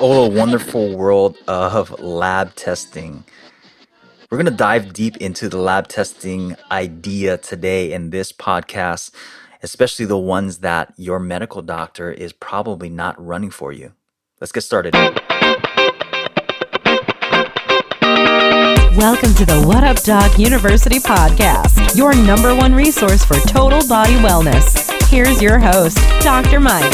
Oh, 0.00 0.28
the 0.28 0.34
wonderful 0.36 0.96
world 0.96 1.36
of 1.46 2.00
lab 2.00 2.56
testing. 2.56 3.22
We're 4.28 4.38
going 4.38 4.46
to 4.46 4.50
dive 4.50 4.92
deep 4.94 5.16
into 5.18 5.48
the 5.48 5.58
lab 5.58 5.86
testing 5.86 6.56
idea 6.72 7.38
today 7.38 7.92
in 7.92 8.10
this 8.10 8.32
podcast, 8.32 9.12
especially 9.62 10.06
the 10.06 10.18
ones 10.18 10.58
that 10.58 10.92
your 10.96 11.20
medical 11.20 11.62
doctor 11.62 12.10
is 12.10 12.32
probably 12.32 12.88
not 12.90 13.24
running 13.24 13.50
for 13.50 13.72
you. 13.72 13.92
Let's 14.40 14.50
get 14.50 14.62
started. 14.62 14.92
Welcome 18.96 19.34
to 19.34 19.46
the 19.46 19.62
What 19.64 19.84
Up 19.84 20.02
Doc 20.02 20.36
University 20.36 20.98
podcast, 20.98 21.94
your 21.96 22.12
number 22.16 22.56
one 22.56 22.74
resource 22.74 23.24
for 23.24 23.36
total 23.46 23.86
body 23.86 24.14
wellness. 24.14 24.87
Here's 25.08 25.40
your 25.40 25.58
host, 25.58 25.96
Dr. 26.20 26.60
Mike. 26.60 26.92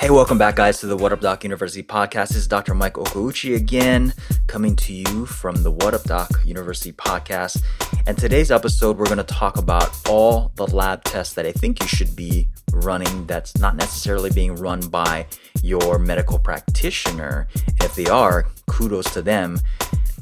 Hey, 0.00 0.10
welcome 0.10 0.38
back, 0.38 0.56
guys, 0.56 0.80
to 0.80 0.88
the 0.88 0.96
What 0.96 1.12
Up 1.12 1.20
Doc 1.20 1.44
University 1.44 1.84
podcast. 1.84 2.30
This 2.30 2.38
is 2.38 2.48
Dr. 2.48 2.74
Mike 2.74 2.94
Okouchi 2.94 3.54
again, 3.54 4.12
coming 4.48 4.74
to 4.74 4.92
you 4.92 5.24
from 5.24 5.62
the 5.62 5.70
What 5.70 5.94
Up 5.94 6.02
Doc 6.02 6.30
University 6.44 6.92
podcast. 6.92 7.62
And 8.08 8.18
today's 8.18 8.50
episode, 8.50 8.98
we're 8.98 9.06
going 9.06 9.18
to 9.18 9.22
talk 9.22 9.56
about 9.56 9.96
all 10.10 10.50
the 10.56 10.66
lab 10.66 11.04
tests 11.04 11.34
that 11.34 11.46
I 11.46 11.52
think 11.52 11.80
you 11.80 11.86
should 11.86 12.16
be 12.16 12.48
running 12.72 13.26
that's 13.26 13.56
not 13.58 13.76
necessarily 13.76 14.30
being 14.30 14.56
run 14.56 14.80
by 14.80 15.26
your 15.62 16.00
medical 16.00 16.40
practitioner. 16.40 17.46
If 17.80 17.94
they 17.94 18.06
are, 18.06 18.48
kudos 18.66 19.12
to 19.12 19.22
them. 19.22 19.60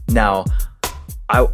Now, 0.08 0.44
I 1.30 1.48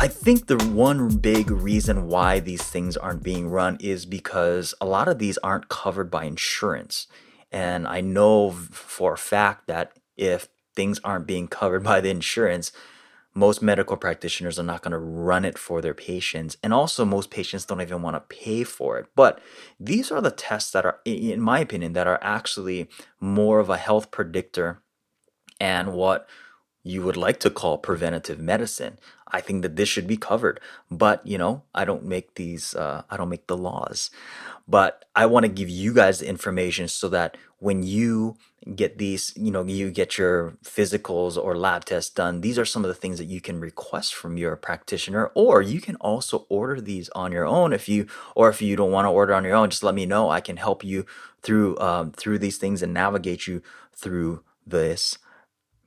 I 0.00 0.06
think 0.06 0.46
the 0.46 0.56
one 0.56 1.16
big 1.16 1.50
reason 1.50 2.06
why 2.06 2.38
these 2.38 2.62
things 2.62 2.96
aren't 2.96 3.24
being 3.24 3.48
run 3.48 3.78
is 3.80 4.06
because 4.06 4.72
a 4.80 4.86
lot 4.86 5.08
of 5.08 5.18
these 5.18 5.38
aren't 5.38 5.68
covered 5.68 6.08
by 6.08 6.22
insurance. 6.22 7.08
And 7.50 7.88
I 7.88 8.00
know 8.00 8.52
for 8.52 9.14
a 9.14 9.18
fact 9.18 9.66
that 9.66 9.98
if 10.16 10.46
things 10.76 11.00
aren't 11.02 11.26
being 11.26 11.48
covered 11.48 11.82
by 11.90 12.00
the 12.00 12.10
insurance, 12.10 12.70
most 13.34 13.60
medical 13.60 13.96
practitioners 13.96 14.56
are 14.56 14.64
not 14.64 14.82
going 14.82 14.92
to 14.92 14.98
run 14.98 15.44
it 15.44 15.58
for 15.58 15.80
their 15.80 15.94
patients. 15.94 16.56
And 16.62 16.72
also, 16.72 17.04
most 17.04 17.30
patients 17.30 17.64
don't 17.64 17.80
even 17.80 18.00
want 18.00 18.14
to 18.14 18.36
pay 18.36 18.62
for 18.62 19.00
it. 19.00 19.06
But 19.16 19.40
these 19.80 20.12
are 20.12 20.20
the 20.20 20.30
tests 20.30 20.70
that 20.70 20.86
are, 20.86 21.00
in 21.04 21.40
my 21.40 21.58
opinion, 21.58 21.94
that 21.94 22.06
are 22.06 22.20
actually 22.22 22.88
more 23.18 23.58
of 23.58 23.68
a 23.68 23.76
health 23.76 24.12
predictor 24.12 24.80
and 25.58 25.92
what 25.92 26.28
you 26.88 27.02
would 27.02 27.16
like 27.16 27.38
to 27.40 27.50
call 27.50 27.78
preventative 27.78 28.38
medicine. 28.38 28.98
I 29.30 29.40
think 29.40 29.62
that 29.62 29.76
this 29.76 29.88
should 29.88 30.06
be 30.06 30.16
covered. 30.16 30.60
But, 30.90 31.26
you 31.26 31.38
know, 31.38 31.62
I 31.74 31.84
don't 31.84 32.04
make 32.04 32.34
these, 32.34 32.74
uh, 32.74 33.02
I 33.10 33.16
don't 33.16 33.28
make 33.28 33.46
the 33.46 33.56
laws. 33.56 34.10
But 34.66 35.04
I 35.14 35.26
want 35.26 35.44
to 35.44 35.48
give 35.48 35.68
you 35.68 35.92
guys 35.92 36.18
the 36.18 36.28
information 36.28 36.88
so 36.88 37.08
that 37.10 37.36
when 37.58 37.82
you 37.82 38.36
get 38.74 38.98
these, 38.98 39.32
you 39.36 39.50
know, 39.50 39.64
you 39.64 39.90
get 39.90 40.18
your 40.18 40.56
physicals 40.62 41.36
or 41.42 41.56
lab 41.56 41.84
tests 41.84 42.12
done, 42.14 42.40
these 42.40 42.58
are 42.58 42.64
some 42.64 42.84
of 42.84 42.88
the 42.88 42.94
things 42.94 43.18
that 43.18 43.24
you 43.24 43.40
can 43.40 43.60
request 43.60 44.14
from 44.14 44.36
your 44.36 44.56
practitioner, 44.56 45.30
or 45.34 45.62
you 45.62 45.80
can 45.80 45.96
also 45.96 46.46
order 46.48 46.80
these 46.80 47.08
on 47.10 47.32
your 47.32 47.46
own 47.46 47.72
if 47.72 47.88
you, 47.88 48.06
or 48.34 48.48
if 48.48 48.62
you 48.62 48.76
don't 48.76 48.92
want 48.92 49.06
to 49.06 49.10
order 49.10 49.34
on 49.34 49.44
your 49.44 49.54
own, 49.54 49.70
just 49.70 49.82
let 49.82 49.94
me 49.94 50.06
know. 50.06 50.30
I 50.30 50.40
can 50.40 50.56
help 50.56 50.84
you 50.84 51.06
through 51.42 51.78
um, 51.78 52.12
through 52.12 52.38
these 52.38 52.58
things 52.58 52.82
and 52.82 52.92
navigate 52.92 53.46
you 53.46 53.62
through 53.94 54.42
this 54.66 55.18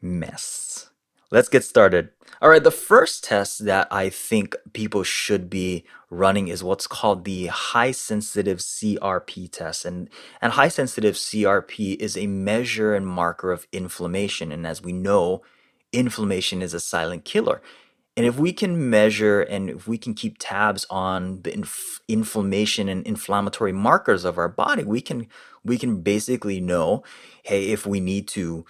mess. 0.02 0.91
Let's 1.32 1.48
get 1.48 1.64
started. 1.64 2.10
All 2.42 2.50
right, 2.50 2.62
the 2.62 2.72
first 2.72 3.24
test 3.24 3.64
that 3.64 3.88
I 3.90 4.10
think 4.10 4.54
people 4.74 5.04
should 5.04 5.50
be 5.50 5.86
running 6.10 6.50
is 6.50 6.62
what's 6.62 6.88
called 6.88 7.24
the 7.24 7.48
high 7.48 7.92
sensitive 7.92 8.58
CRP 8.58 9.50
test. 9.50 9.86
And, 9.86 10.10
and 10.42 10.54
high 10.54 10.68
sensitive 10.68 11.16
CRP 11.16 11.96
is 12.02 12.18
a 12.18 12.28
measure 12.28 12.94
and 12.94 13.08
marker 13.08 13.54
of 13.54 13.66
inflammation. 13.72 14.52
And 14.52 14.68
as 14.68 14.82
we 14.82 14.92
know, 14.92 15.42
inflammation 15.94 16.62
is 16.62 16.74
a 16.74 16.82
silent 16.82 17.24
killer. 17.24 17.62
And 18.18 18.26
if 18.26 18.38
we 18.38 18.52
can 18.52 18.90
measure 18.90 19.42
and 19.42 19.70
if 19.70 19.88
we 19.88 19.98
can 19.98 20.14
keep 20.14 20.36
tabs 20.38 20.86
on 20.90 21.44
the 21.44 21.54
inf- 21.54 22.02
inflammation 22.10 22.90
and 22.90 23.08
inflammatory 23.08 23.72
markers 23.72 24.26
of 24.26 24.38
our 24.38 24.50
body, 24.50 24.84
we 24.84 25.00
can 25.00 25.28
we 25.64 25.78
can 25.78 26.02
basically 26.02 26.60
know, 26.60 27.04
hey, 27.44 27.70
if 27.70 27.86
we 27.86 28.02
need 28.02 28.28
to 28.30 28.66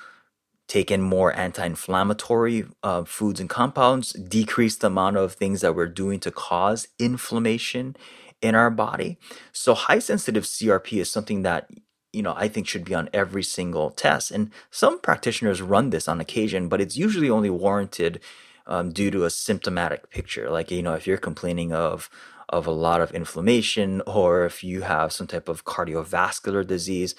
take 0.72 0.90
in 0.90 1.02
more 1.02 1.36
anti-inflammatory 1.36 2.64
uh, 2.82 3.04
foods 3.04 3.42
and 3.42 3.50
compounds, 3.50 4.14
decrease 4.14 4.78
the 4.78 4.88
amount 4.88 5.18
of 5.18 5.34
things 5.34 5.60
that 5.60 5.76
we're 5.76 5.86
doing 5.86 6.18
to 6.18 6.32
cause 6.32 6.88
inflammation 6.98 7.94
in 8.42 8.56
our 8.56 8.70
body. 8.70 9.18
So 9.52 9.74
high 9.74 10.00
sensitive 10.00 10.46
CRP 10.46 11.02
is 11.02 11.12
something 11.12 11.42
that 11.42 11.70
you 12.14 12.24
know 12.24 12.34
I 12.38 12.48
think 12.48 12.70
should 12.70 12.86
be 12.86 12.96
on 12.96 13.10
every 13.12 13.44
single 13.44 13.90
test. 13.90 14.32
And 14.32 14.50
some 14.70 15.02
practitioners 15.02 15.62
run 15.62 15.90
this 15.90 16.08
on 16.08 16.22
occasion, 16.22 16.70
but 16.70 16.80
it's 16.80 16.96
usually 16.96 17.30
only 17.30 17.50
warranted 17.50 18.22
um, 18.66 18.94
due 18.94 19.12
to 19.12 19.26
a 19.26 19.30
symptomatic 19.30 20.10
picture. 20.10 20.50
Like 20.50 20.72
you 20.72 20.82
know 20.82 20.94
if 20.94 21.06
you're 21.06 21.18
complaining 21.18 21.74
of 21.74 22.10
of 22.48 22.66
a 22.66 22.72
lot 22.72 23.02
of 23.02 23.12
inflammation 23.12 24.02
or 24.08 24.46
if 24.46 24.64
you 24.64 24.84
have 24.84 25.12
some 25.12 25.28
type 25.28 25.50
of 25.50 25.66
cardiovascular 25.66 26.66
disease, 26.66 27.14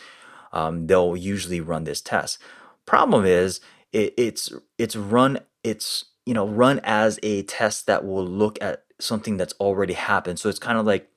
um, 0.55 0.87
they'll 0.87 1.17
usually 1.17 1.61
run 1.61 1.85
this 1.85 2.01
test. 2.01 2.39
Problem 2.87 3.25
is, 3.25 3.61
it, 3.93 4.15
it's 4.17 4.53
it's 4.79 4.97
run 4.97 5.41
it's 5.65 6.07
you 6.27 6.35
know 6.35 6.47
run 6.47 6.81
as 6.85 7.19
a 7.23 7.43
test 7.45 7.87
that 7.87 8.05
will 8.05 8.27
look 8.27 8.61
at 8.63 8.85
something 9.01 9.37
that's 9.37 9.55
already 9.55 9.95
happened. 9.95 10.39
So 10.39 10.49
it's 10.49 10.59
kind 10.59 10.79
of 10.79 10.87
like 10.87 11.09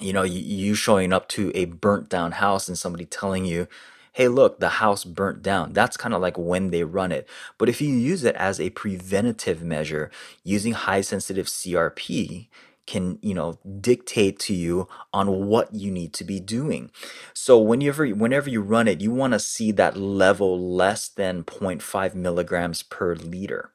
you 0.00 0.12
know 0.12 0.22
you, 0.22 0.40
you 0.40 0.74
showing 0.74 1.12
up 1.12 1.28
to 1.30 1.52
a 1.54 1.66
burnt 1.66 2.08
down 2.08 2.32
house 2.32 2.68
and 2.68 2.78
somebody 2.78 3.06
telling 3.06 3.44
you 3.44 3.68
hey, 4.12 4.28
look, 4.28 4.60
the 4.60 4.68
house 4.68 5.04
burnt 5.04 5.42
down. 5.42 5.72
That's 5.72 5.96
kind 5.96 6.14
of 6.14 6.20
like 6.20 6.36
when 6.38 6.70
they 6.70 6.84
run 6.84 7.12
it. 7.12 7.28
But 7.58 7.68
if 7.68 7.80
you 7.80 7.94
use 7.94 8.24
it 8.24 8.36
as 8.36 8.60
a 8.60 8.70
preventative 8.70 9.62
measure 9.62 10.10
using 10.44 10.72
high 10.72 11.00
sensitive 11.00 11.46
CRP, 11.46 12.48
can 12.86 13.18
you 13.22 13.34
know 13.34 13.58
dictate 13.80 14.38
to 14.40 14.54
you 14.54 14.88
on 15.12 15.46
what 15.46 15.74
you 15.74 15.90
need 15.90 16.12
to 16.14 16.24
be 16.24 16.40
doing. 16.40 16.90
So 17.32 17.58
whenever 17.58 18.06
whenever 18.08 18.50
you 18.50 18.60
run 18.60 18.88
it 18.88 19.00
you 19.00 19.10
want 19.10 19.32
to 19.32 19.38
see 19.38 19.72
that 19.72 19.96
level 19.96 20.74
less 20.74 21.08
than 21.08 21.44
0.5 21.44 22.14
milligrams 22.14 22.82
per 22.82 23.14
liter 23.14 23.70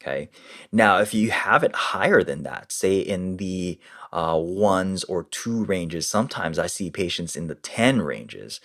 okay? 0.00 0.30
Now 0.72 0.98
if 0.98 1.12
you 1.12 1.30
have 1.30 1.62
it 1.62 1.74
higher 1.74 2.22
than 2.22 2.42
that 2.44 2.72
say 2.72 2.98
in 2.98 3.36
the 3.36 3.78
uh, 4.12 4.38
ones 4.40 5.04
or 5.04 5.24
two 5.24 5.64
ranges 5.64 6.08
sometimes 6.08 6.58
i 6.58 6.66
see 6.66 6.90
patients 6.90 7.36
in 7.36 7.46
the 7.46 7.54
10 7.54 8.02
ranges 8.02 8.60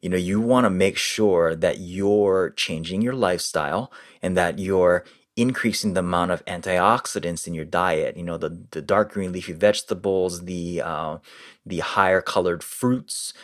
you 0.00 0.08
know 0.08 0.16
you 0.16 0.40
want 0.40 0.64
to 0.64 0.70
make 0.70 0.96
sure 0.96 1.54
that 1.56 1.78
you're 1.78 2.50
changing 2.50 3.02
your 3.02 3.14
lifestyle 3.14 3.90
and 4.22 4.36
that 4.36 4.58
you're 4.58 5.04
increasing 5.36 5.94
the 5.94 6.00
amount 6.00 6.30
of 6.30 6.44
antioxidants 6.46 7.46
in 7.46 7.54
your 7.54 7.64
diet. 7.64 8.16
You 8.16 8.22
know, 8.22 8.38
the, 8.38 8.66
the 8.70 8.82
dark 8.82 9.12
green 9.12 9.32
leafy 9.32 9.52
vegetables, 9.52 10.44
the 10.44 10.82
uh, 10.82 11.18
the 11.66 11.80
higher 11.80 12.20
colored 12.20 12.62
fruits, 12.62 13.34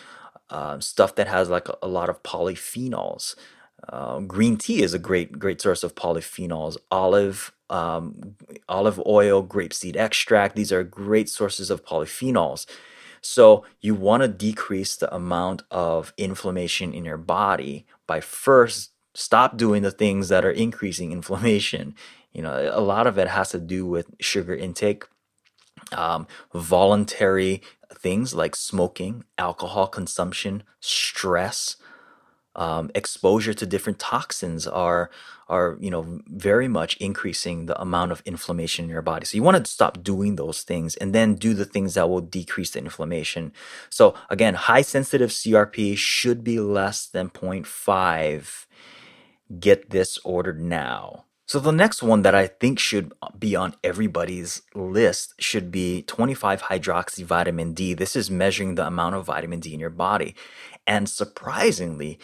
uh, 0.51 0.81
stuff 0.81 1.15
that 1.17 1.29
has 1.29 1.49
like 1.49 1.69
a, 1.69 1.77
a 1.83 1.89
lot 1.89 2.09
of 2.09 2.23
polyphenols. 2.23 3.35
Uh, 3.89 4.21
green 4.21 4.57
tea 4.57 4.83
is 4.83 4.95
a 4.95 4.99
great 4.99 5.39
great 5.39 5.61
source 5.61 5.83
of 5.83 5.95
polyphenols. 5.95 6.77
Olive 6.91 7.53
um, 7.71 8.37
olive 8.69 9.01
oil, 9.07 9.47
grapeseed 9.47 9.97
extract. 9.97 10.57
These 10.57 10.73
are 10.73 10.83
great 10.85 11.29
sources 11.29 11.71
of 11.71 11.85
polyphenols. 11.85 12.67
So 13.23 13.65
you 13.81 13.95
want 13.95 14.23
to 14.23 14.29
decrease 14.29 14.97
the 14.97 15.15
amount 15.15 15.63
of 15.71 16.13
inflammation 16.17 16.93
in 16.93 17.05
your 17.05 17.19
body 17.19 17.87
by 18.07 18.21
first 18.21 18.93
stop 19.15 19.57
doing 19.57 19.83
the 19.83 19.91
things 19.91 20.29
that 20.29 20.45
are 20.45 20.51
increasing 20.51 21.13
inflammation. 21.21 21.95
You 22.33 22.43
know, 22.43 22.71
a 22.73 22.81
lot 22.81 23.07
of 23.07 23.19
it 23.19 23.29
has 23.29 23.51
to 23.51 23.59
do 23.59 23.87
with 23.87 24.11
sugar 24.21 24.55
intake, 24.55 25.05
um, 25.93 26.27
voluntary 26.55 27.63
things 27.95 28.35
like 28.35 28.55
smoking, 28.55 29.25
alcohol 29.37 29.89
consumption, 29.89 30.63
stress, 30.81 31.77
um, 32.55 32.91
exposure 32.95 33.55
to 33.55 33.67
different 33.67 33.99
toxins 33.99 34.67
are 34.67 35.11
are 35.51 35.77
you 35.81 35.91
know 35.91 36.21
very 36.27 36.69
much 36.69 36.97
increasing 36.97 37.67
the 37.67 37.81
amount 37.81 38.13
of 38.13 38.23
inflammation 38.25 38.85
in 38.87 38.91
your 38.91 39.03
body. 39.03 39.27
So 39.27 39.37
you 39.37 39.43
want 39.43 39.63
to 39.63 39.71
stop 39.71 40.03
doing 40.03 40.37
those 40.37 40.63
things 40.63 40.97
and 40.97 41.15
then 41.15 41.35
do 41.35 41.53
the 41.53 41.65
things 41.65 41.95
that 41.95 42.09
will 42.09 42.21
decrease 42.21 42.71
the 42.71 42.79
inflammation. 42.79 43.53
So 43.91 44.15
again, 44.31 44.55
high 44.55 44.83
sensitive 44.83 45.31
CRP 45.31 45.97
should 45.97 46.43
be 46.43 46.59
less 46.61 47.07
than 47.07 47.29
0.5 47.31 48.67
get 49.59 49.91
this 49.91 50.19
ordered 50.25 50.61
now. 50.61 51.25
So 51.47 51.59
the 51.59 51.73
next 51.73 52.01
one 52.01 52.23
that 52.23 52.35
I 52.35 52.47
think 52.47 52.79
should 52.79 53.13
be 53.37 53.57
on 53.57 53.75
everybody's 53.83 54.63
list 54.73 55.35
should 55.41 55.73
be 55.73 56.03
25 56.03 56.63
hydroxy 56.63 57.25
vitamin 57.25 57.75
D. 57.75 57.93
This 57.93 58.15
is 58.15 58.31
measuring 58.31 58.77
the 58.77 58.87
amount 58.87 59.17
of 59.17 59.27
vitamin 59.27 59.59
D 59.59 59.75
in 59.75 59.81
your 59.81 59.91
body. 59.91 60.37
And 60.87 61.09
surprisingly, 61.09 62.21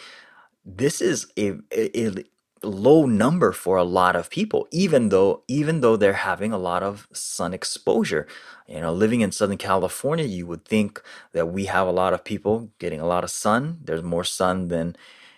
this 0.63 1.01
is 1.01 1.27
a, 1.37 1.55
a, 1.73 2.23
low 2.63 3.05
number 3.05 3.51
for 3.51 3.77
a 3.77 3.83
lot 3.83 4.15
of 4.15 4.29
people 4.29 4.67
even 4.71 5.09
though 5.09 5.43
even 5.47 5.81
though 5.81 5.95
they're 5.95 6.13
having 6.13 6.51
a 6.51 6.57
lot 6.57 6.83
of 6.83 7.07
sun 7.13 7.53
exposure. 7.53 8.27
You 8.67 8.81
know 8.81 8.93
living 8.93 9.21
in 9.21 9.31
southern 9.31 9.57
california 9.57 10.25
you 10.25 10.45
would 10.47 10.65
think 10.65 11.01
that 11.33 11.47
we 11.47 11.65
have 11.65 11.87
a 11.87 11.91
lot 11.91 12.13
of 12.13 12.23
people 12.23 12.69
getting 12.79 12.99
a 13.01 13.07
lot 13.07 13.23
of 13.23 13.31
sun. 13.31 13.79
There's 13.83 14.03
more 14.03 14.23
sun 14.25 14.67
than 14.69 14.95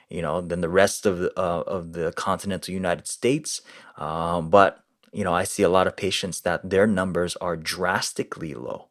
you 0.09 0.21
know 0.21 0.41
than 0.41 0.61
the 0.61 0.69
rest 0.69 1.05
of 1.05 1.19
the 1.19 1.31
uh, 1.39 1.63
of 1.67 1.93
the 1.93 2.11
continental 2.13 2.73
united 2.73 3.07
states. 3.07 3.61
Um, 3.97 4.49
but 4.49 4.83
you 5.11 5.23
know 5.23 5.33
i 5.33 5.43
see 5.43 5.63
a 5.63 5.69
lot 5.69 5.87
of 5.87 5.95
patients 5.95 6.41
that 6.41 6.69
their 6.69 6.87
numbers 6.87 7.35
are 7.37 7.57
drastically 7.57 8.53
low. 8.53 8.89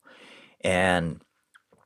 And 0.62 1.20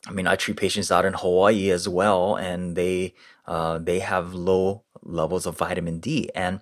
I 0.06 0.12
mean, 0.12 0.26
I 0.26 0.36
treat 0.36 0.56
patients 0.56 0.90
out 0.90 1.04
in 1.04 1.14
Hawaii 1.14 1.70
as 1.70 1.88
well, 1.88 2.36
and 2.36 2.76
they 2.76 3.14
uh, 3.46 3.78
they 3.78 4.00
have 4.00 4.34
low 4.34 4.82
levels 5.02 5.46
of 5.46 5.58
vitamin 5.58 5.98
D. 5.98 6.30
And 6.34 6.60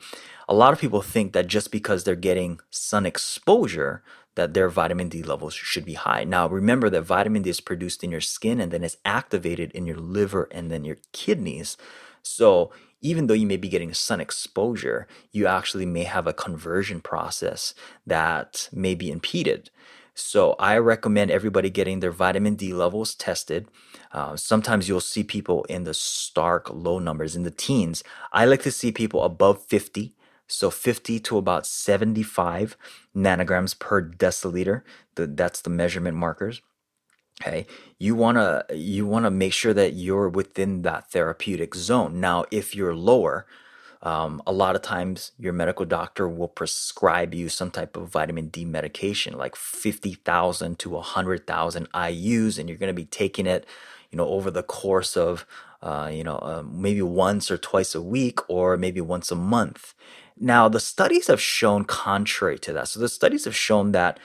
a 0.49 0.55
lot 0.55 0.73
of 0.73 0.81
people 0.81 1.03
think 1.03 1.33
that 1.33 1.47
just 1.47 1.71
because 1.71 2.05
they're 2.05 2.17
getting 2.17 2.61
sun 2.71 3.07
exposure, 3.07 4.03
that 4.35 4.55
their 4.55 4.69
vitamin 4.69 5.09
D 5.09 5.23
levels 5.23 5.55
should 5.55 5.85
be 5.85 5.95
high. 5.95 6.25
Now, 6.25 6.49
remember 6.49 6.89
that 6.91 7.03
vitamin 7.03 7.43
D 7.43 7.51
is 7.51 7.61
produced 7.61 8.05
in 8.05 8.11
your 8.11 8.21
skin 8.21 8.61
and 8.61 8.73
then 8.73 8.85
it's 8.85 8.97
activated 9.05 9.73
in 9.73 9.87
your 9.87 9.97
liver 9.97 10.49
and 10.51 10.71
then 10.71 10.85
your 10.85 10.99
kidneys. 11.13 11.77
So 12.23 12.73
even 13.01 13.27
though 13.27 13.35
you 13.35 13.47
may 13.47 13.57
be 13.57 13.69
getting 13.69 13.95
sun 13.95 14.21
exposure, 14.21 15.09
you 15.33 15.47
actually 15.47 15.87
may 15.87 16.05
have 16.05 16.27
a 16.27 16.33
conversion 16.33 17.01
process 17.01 17.75
that 18.07 18.69
may 18.73 18.95
be 18.95 19.11
impeded. 19.11 19.71
So 20.21 20.55
I 20.59 20.77
recommend 20.79 21.31
everybody 21.31 21.71
getting 21.71 22.01
their 22.01 22.11
vitamin 22.11 22.55
D 22.55 22.73
levels 22.73 23.15
tested. 23.15 23.69
Uh, 24.13 24.37
sometimes 24.37 24.89
you'll 24.89 25.01
see 25.01 25.25
people 25.25 25.65
in 25.65 25.85
the 25.85 25.95
stark 25.95 26.71
low 26.71 26.99
numbers 26.99 27.37
in 27.37 27.43
the 27.43 27.51
teens. 27.51 28.05
I 28.33 28.45
like 28.45 28.63
to 28.63 28.71
see 28.71 28.93
people 28.93 29.23
above 29.23 29.65
50. 29.65 30.15
So 30.47 30.69
50 30.69 31.21
to 31.21 31.39
about 31.39 31.65
75 31.65 32.77
nanograms 33.15 33.79
per 33.79 34.03
deciliter. 34.03 34.83
The, 35.15 35.27
that's 35.27 35.63
the 35.63 35.71
measurement 35.71 36.17
markers. 36.17 36.61
Okay, 37.41 37.67
you 37.99 38.15
wanna 38.15 38.65
you 38.71 39.07
wanna 39.07 39.31
make 39.31 39.55
sure 39.55 39.73
that 39.73 39.95
you're 39.95 40.29
within 40.29 40.83
that 40.83 41.11
therapeutic 41.11 41.75
zone. 41.75 42.21
Now, 42.21 42.45
if 42.51 42.75
you're 42.75 42.95
lower, 42.95 43.47
um, 44.03 44.43
a 44.47 44.53
lot 44.53 44.77
of 44.77 44.83
times, 44.83 45.33
your 45.39 45.53
medical 45.53 45.85
doctor 45.85 46.27
will 46.27 46.49
prescribe 46.49 47.35
you 47.35 47.49
some 47.51 47.71
type 47.71 47.97
of 47.97 48.09
vitamin 48.09 48.49
D 48.49 48.65
medication, 48.65 49.37
like 49.37 49.55
50,000 49.57 50.79
to 50.79 50.91
100,000 50.91 51.93
IUs, 51.93 52.59
and 52.59 52.69
you're 52.69 52.79
going 52.79 52.89
to 52.89 52.95
be 52.95 53.05
taking 53.05 53.47
it, 53.47 53.67
you 54.11 54.17
know, 54.17 54.27
over 54.27 54.51
the 54.51 54.63
course 54.63 55.19
of, 55.19 55.45
uh, 55.83 56.11
you 56.11 56.25
know, 56.25 56.37
uh, 56.39 56.63
maybe 56.67 57.03
once 57.03 57.51
or 57.51 57.59
twice 57.59 57.95
a 57.95 58.01
week, 58.01 58.39
or 58.49 58.79
maybe 58.79 59.03
once 59.03 59.31
a 59.31 59.37
month. 59.37 59.95
Now, 60.39 60.69
the 60.71 60.81
studies 60.81 61.27
have 61.27 61.41
shown 61.41 61.85
contrary 61.85 62.59
to 62.61 62.73
that. 62.73 62.89
So 62.89 63.01
the 63.01 63.09
studies 63.09 63.45
have 63.45 63.57
shown 63.57 63.93
that 63.93 64.19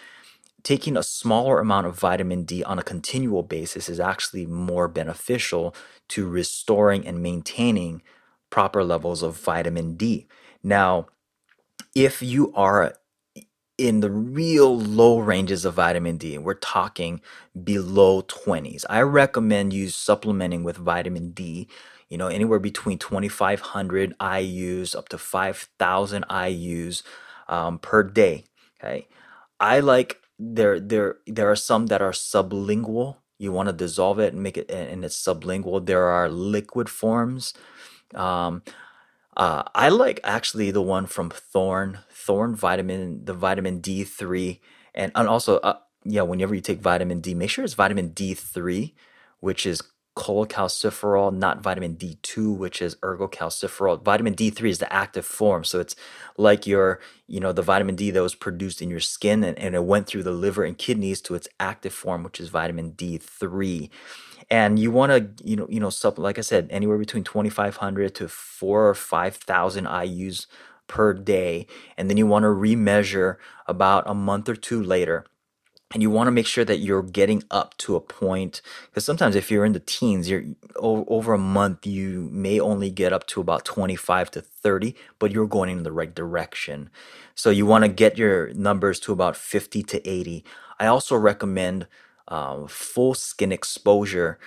taking 0.64 0.96
a 0.96 1.04
smaller 1.04 1.60
amount 1.60 1.86
of 1.86 2.00
vitamin 2.00 2.44
D 2.44 2.64
on 2.64 2.80
a 2.80 2.84
continual 2.84 3.44
basis 3.44 3.90
is 3.90 4.00
actually 4.00 4.46
more 4.46 4.88
beneficial 4.88 5.76
to 6.08 6.28
restoring 6.28 7.06
and 7.06 7.22
maintaining 7.22 8.02
proper 8.56 8.86
levels 8.86 9.22
of 9.22 9.36
vitamin 9.36 9.98
D. 9.98 10.28
Now, 10.64 11.08
if 11.94 12.22
you 12.22 12.54
are 12.54 12.94
in 13.78 14.00
the 14.00 14.10
real 14.10 14.80
low 14.80 15.20
ranges 15.20 15.66
of 15.66 15.74
vitamin 15.74 16.16
D, 16.16 16.38
we're 16.38 16.54
talking 16.54 17.20
below 17.66 18.22
20s, 18.22 18.86
I 18.90 19.02
recommend 19.02 19.74
you 19.74 19.90
supplementing 19.90 20.64
with 20.64 20.78
vitamin 20.78 21.32
D, 21.32 21.68
you 22.08 22.18
know, 22.18 22.28
anywhere 22.28 22.60
between 22.60 22.98
2,500 22.98 24.18
IUs 24.20 24.96
up 24.96 25.10
to 25.10 25.18
5,000 25.18 26.26
IUs 26.30 27.04
um, 27.50 27.78
per 27.78 28.04
day. 28.04 28.46
Okay. 28.80 29.06
I 29.60 29.82
like 29.82 30.22
there 30.40 30.80
there 30.80 31.18
there 31.28 31.52
are 31.52 31.58
some 31.58 31.88
that 31.88 32.02
are 32.02 32.12
sublingual 32.12 33.18
you 33.38 33.52
want 33.52 33.68
to 33.68 33.74
dissolve 33.74 34.20
it 34.20 34.34
and 34.34 34.44
make 34.44 34.58
it 34.58 34.70
and 34.70 35.06
it's 35.06 35.22
sublingual 35.22 35.86
there 35.86 36.08
are 36.08 36.28
liquid 36.28 36.90
forms 36.90 37.54
um, 38.14 38.62
uh, 39.36 39.64
I 39.74 39.90
like 39.90 40.20
actually 40.24 40.72
the 40.72 40.82
one 40.82 41.08
from 41.08 41.30
Thorne, 41.30 42.00
Thorne 42.10 42.56
vitamin, 42.56 43.26
the 43.26 43.34
vitamin 43.34 43.82
D3, 43.82 44.60
and, 44.94 45.12
and 45.14 45.28
also, 45.28 45.58
uh, 45.58 45.78
yeah, 46.04 46.22
whenever 46.22 46.56
you 46.56 46.62
take 46.62 46.80
vitamin 46.80 47.20
D, 47.20 47.34
make 47.34 47.50
sure 47.50 47.66
it's 47.66 47.74
vitamin 47.74 48.12
D3, 48.12 48.94
which 49.40 49.66
is 49.66 49.82
cholecalciferol, 50.16 51.36
not 51.36 51.62
vitamin 51.62 51.98
D2, 51.98 52.56
which 52.56 52.82
is 52.82 52.96
ergocalciferol. 52.98 54.02
Vitamin 54.02 54.34
D3 54.34 54.70
is 54.70 54.80
the 54.80 54.92
active 54.92 55.26
form. 55.26 55.66
So 55.66 55.82
it's 55.82 55.96
like 56.38 56.66
your, 56.66 57.02
you 57.28 57.42
know, 57.42 57.52
the 57.52 57.62
vitamin 57.62 57.96
D 57.96 58.12
that 58.12 58.22
was 58.22 58.36
produced 58.36 58.82
in 58.82 58.90
your 58.90 59.02
skin 59.02 59.44
and, 59.44 59.60
and 59.60 59.76
it 59.76 59.84
went 59.84 60.08
through 60.08 60.24
the 60.24 60.32
liver 60.32 60.64
and 60.64 60.78
kidneys 60.78 61.20
to 61.24 61.36
its 61.36 61.50
active 61.60 61.94
form, 61.94 62.24
which 62.24 62.40
is 62.40 62.48
vitamin 62.48 62.94
D3 62.94 63.90
and 64.50 64.80
you 64.80 64.92
want 64.92 65.12
to 65.12 65.48
you 65.48 65.56
know 65.56 65.68
you 65.70 65.80
know 65.80 65.90
sub 65.90 66.20
like 66.20 66.38
i 66.38 66.42
said 66.42 66.68
anywhere 66.72 66.98
between 66.98 67.24
2500 67.24 68.14
to 68.16 68.28
4 68.28 68.90
or 68.90 68.94
5000 68.94 69.86
ius 69.86 70.48
per 70.88 71.14
day. 71.14 71.68
And 71.98 72.10
then 72.10 72.18
you 72.18 72.28
want 72.28 72.44
to 72.44 72.48
remeasure 72.48 73.38
about 73.68 74.04
a 74.08 74.14
month 74.14 74.50
or 74.50 74.56
two 74.56 74.82
later. 74.82 75.26
And 75.94 76.02
you 76.02 76.10
want 76.10 76.28
to 76.28 76.32
make 76.32 76.48
sure 76.48 76.66
that 76.66 76.80
you're 76.80 77.04
getting 77.04 77.44
up 77.52 77.78
to 77.78 77.96
a 77.96 78.02
point 78.02 78.62
because 78.88 79.06
sometimes 79.06 79.36
if 79.36 79.52
you're 79.52 79.64
in 79.64 79.74
the 79.74 79.80
teens 79.80 80.28
you're 80.28 80.44
over 80.76 81.34
a 81.34 81.38
month 81.38 81.86
you 81.86 82.28
may 82.34 82.60
only 82.60 82.90
get 82.90 83.14
up 83.14 83.28
to 83.28 83.40
about 83.40 83.66
25 83.66 84.32
to 84.32 84.42
30 84.42 84.96
but 85.20 85.32
you're 85.32 85.48
going 85.48 85.70
in 85.70 85.84
the 85.84 85.92
right 85.92 86.14
direction. 86.14 86.90
So 87.36 87.50
you 87.50 87.66
want 87.66 87.84
to 87.84 87.88
get 87.88 88.18
your 88.18 88.52
numbers 88.56 89.00
to 89.02 89.14
about 89.14 89.38
50 89.38 89.84
to 89.84 90.10
80 90.10 90.44
i 90.80 90.88
also 90.88 91.16
recommend 91.16 91.88
um, 92.28 92.68
full 92.68 93.14
skin 93.14 93.52
exposure 93.52 94.40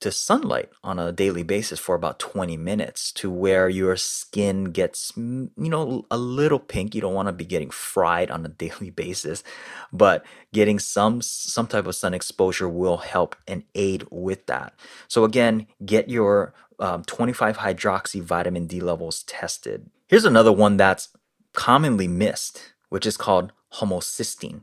to 0.00 0.10
sunlight 0.10 0.70
on 0.82 0.98
a 0.98 1.12
daily 1.12 1.42
basis 1.42 1.78
for 1.78 1.94
about 1.94 2.18
20 2.18 2.56
minutes 2.56 3.12
to 3.12 3.30
where 3.30 3.68
your 3.68 3.96
skin 3.96 4.64
gets 4.66 5.12
you 5.16 5.50
know 5.56 6.06
a 6.10 6.16
little 6.16 6.58
pink. 6.58 6.94
You 6.94 7.02
don't 7.02 7.14
want 7.14 7.28
to 7.28 7.32
be 7.32 7.44
getting 7.44 7.70
fried 7.70 8.30
on 8.30 8.44
a 8.44 8.48
daily 8.64 8.90
basis 8.90 9.44
but 9.92 10.24
getting 10.52 10.78
some 10.78 11.20
some 11.20 11.66
type 11.66 11.86
of 11.86 11.94
sun 11.94 12.14
exposure 12.14 12.68
will 12.68 12.98
help 12.98 13.36
and 13.46 13.64
aid 13.74 14.06
with 14.10 14.46
that. 14.46 14.74
So 15.08 15.24
again 15.24 15.66
get 15.84 16.08
your 16.08 16.54
um, 16.78 17.04
25 17.04 17.58
hydroxy 17.58 18.22
vitamin 18.22 18.66
d 18.66 18.80
levels 18.80 19.22
tested. 19.24 19.90
Here's 20.08 20.24
another 20.24 20.52
one 20.52 20.78
that's 20.78 21.08
commonly 21.52 22.08
missed 22.08 22.72
which 22.88 23.06
is 23.06 23.16
called 23.16 23.52
homocysteine 23.74 24.62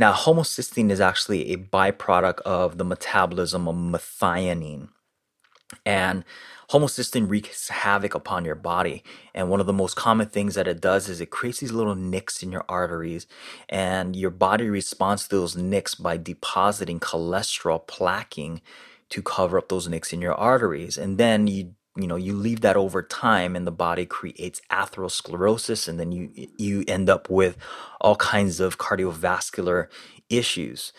now, 0.00 0.14
homocysteine 0.14 0.90
is 0.90 0.98
actually 0.98 1.52
a 1.52 1.58
byproduct 1.58 2.40
of 2.40 2.78
the 2.78 2.84
metabolism 2.84 3.68
of 3.68 3.76
methionine. 3.76 4.88
And 5.84 6.24
homocysteine 6.70 7.28
wreaks 7.28 7.68
havoc 7.68 8.14
upon 8.14 8.46
your 8.46 8.54
body. 8.54 9.04
And 9.34 9.50
one 9.50 9.60
of 9.60 9.66
the 9.66 9.74
most 9.74 9.96
common 9.96 10.28
things 10.28 10.54
that 10.54 10.66
it 10.66 10.80
does 10.80 11.10
is 11.10 11.20
it 11.20 11.28
creates 11.28 11.60
these 11.60 11.72
little 11.72 11.94
nicks 11.94 12.42
in 12.42 12.50
your 12.50 12.64
arteries. 12.66 13.26
And 13.68 14.16
your 14.16 14.30
body 14.30 14.70
responds 14.70 15.28
to 15.28 15.36
those 15.36 15.54
nicks 15.54 15.94
by 15.94 16.16
depositing 16.16 16.98
cholesterol 16.98 17.86
plaquing 17.86 18.62
to 19.10 19.20
cover 19.20 19.58
up 19.58 19.68
those 19.68 19.86
nicks 19.86 20.14
in 20.14 20.22
your 20.22 20.34
arteries. 20.34 20.96
And 20.96 21.18
then 21.18 21.46
you 21.46 21.74
you 22.02 22.08
know 22.08 22.16
you 22.16 22.34
leave 22.34 22.60
that 22.60 22.76
over 22.76 23.02
time 23.02 23.56
and 23.56 23.66
the 23.66 23.72
body 23.72 24.06
creates 24.06 24.60
atherosclerosis 24.70 25.88
and 25.88 25.98
then 25.98 26.12
you 26.12 26.48
you 26.56 26.84
end 26.88 27.08
up 27.08 27.30
with 27.30 27.56
all 28.00 28.16
kinds 28.16 28.60
of 28.60 28.78
cardiovascular 28.78 29.88
issues. 30.28 30.92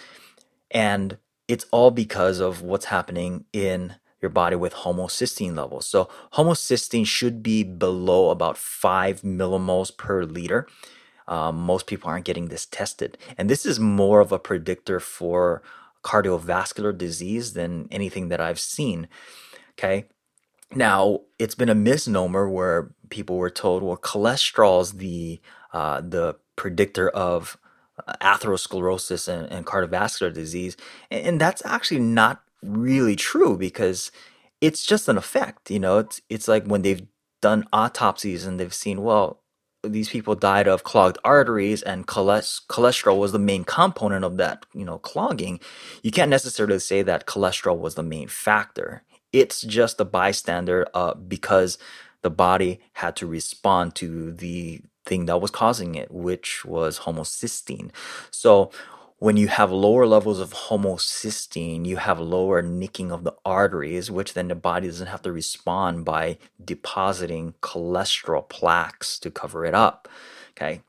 And 0.70 1.17
it's 1.48 1.65
all 1.72 1.91
because 1.91 2.39
of 2.39 2.62
what's 2.62 2.86
happening 2.86 3.46
in 3.51 3.96
your 4.22 4.29
body 4.29 4.55
with 4.55 4.74
homocysteine 4.74 5.55
levels. 5.55 5.88
So 5.88 6.10
homocysteine 6.34 7.08
should 7.08 7.41
be 7.41 7.63
below 7.63 8.29
about 8.29 8.58
5 8.58 9.22
millimoles 9.22 9.96
per 9.96 10.24
liter. 10.24 10.67
Um, 11.27 11.58
most 11.58 11.88
people 11.88 12.10
aren't 12.10 12.25
getting 12.25 12.48
this 12.48 12.65
tested. 12.65 13.17
And 13.38 13.50
this 13.50 13.65
is 13.65 13.79
more 13.79 14.20
of 14.20 14.31
a 14.31 14.39
predictor 14.39 15.00
for 15.00 15.63
cardiovascular 16.03 16.98
disease 16.98 17.53
than 17.53 17.88
anything 17.91 18.29
that 18.29 18.41
i've 18.41 18.60
seen 18.60 19.08
okay 19.77 20.05
now, 20.75 21.22
it's 21.38 21.56
been 21.56 21.70
a 21.70 21.75
misnomer 21.75 22.50
where 22.50 22.92
people 23.10 23.38
were 23.38 23.50
told, 23.50 23.84
well, 23.84 23.98
cholesterol 23.98 24.82
is 24.82 24.94
the 24.94 25.42
uh, 25.74 26.01
the 26.01 26.36
predictor 26.56 27.10
of 27.10 27.58
uh, 28.08 28.13
atherosclerosis 28.22 29.28
and, 29.28 29.51
and 29.51 29.66
cardiovascular 29.66 30.34
disease, 30.34 30.78
and, 31.10 31.25
and 31.25 31.42
that's 31.42 31.66
actually 31.66 32.00
not 32.00 32.44
really 32.63 33.16
true 33.16 33.58
because 33.58 34.12
it's 34.62 34.86
just 34.86 35.10
an 35.10 35.18
effect. 35.18 35.72
You 35.72 35.80
know, 35.80 36.00
it's 36.00 36.22
it's 36.30 36.48
like 36.48 36.66
when 36.66 36.84
they've 36.84 37.06
done 37.42 37.68
autopsies 37.74 38.46
and 38.46 38.60
they've 38.60 38.74
seen, 38.74 39.01
well, 39.01 39.42
these 39.84 40.10
people 40.10 40.36
died 40.36 40.68
of 40.68 40.84
clogged 40.84 41.18
arteries 41.24 41.82
and 41.82 42.08
cholesterol 42.08 43.18
was 43.18 43.32
the 43.32 43.40
main 43.40 43.63
component 43.63 44.24
of 44.24 44.38
that 44.38 44.66
you 44.74 44.86
know 44.86 45.00
clogging. 45.00 45.60
You 46.04 46.12
can't 46.12 46.30
necessarily 46.30 46.80
say 46.80 47.01
that 47.01 47.25
cholesterol 47.25 47.78
was 47.80 47.96
the 47.96 48.04
main 48.04 48.28
factor 48.28 49.04
it's 49.34 49.62
just 49.62 50.00
a 50.00 50.06
bystander 50.06 50.88
uh, 50.94 51.14
because 51.14 51.78
the 52.22 52.30
body 52.30 52.80
had 52.94 53.16
to 53.18 53.28
respond 53.28 53.96
to 53.96 54.32
the 54.32 54.82
thing 55.06 55.26
that 55.26 55.42
was 55.42 55.52
causing 55.52 55.96
it, 55.96 56.12
which 56.12 56.64
was 56.66 57.00
homocysteine. 57.00 57.92
So 58.30 58.72
when 59.18 59.38
you 59.38 59.48
have 59.48 59.72
lower 59.72 60.06
levels 60.08 60.40
of 60.40 60.54
homocysteine, 60.54 61.86
you 61.86 61.98
have 61.98 62.20
lower 62.20 62.62
nicking 62.62 63.12
of 63.12 63.24
the 63.24 63.36
arteries, 63.46 64.10
which 64.12 64.34
then 64.34 64.48
the 64.48 64.56
body 64.56 64.88
doesn't 64.88 65.08
have 65.08 65.22
to 65.24 65.32
respond 65.32 66.06
by 66.06 66.38
depositing 66.64 67.54
cholesterol 67.62 68.48
plaques 68.50 69.20
to 69.20 69.32
cover 69.32 69.66
it 69.66 69.76
up. 69.76 70.08
Okay. 70.52 70.82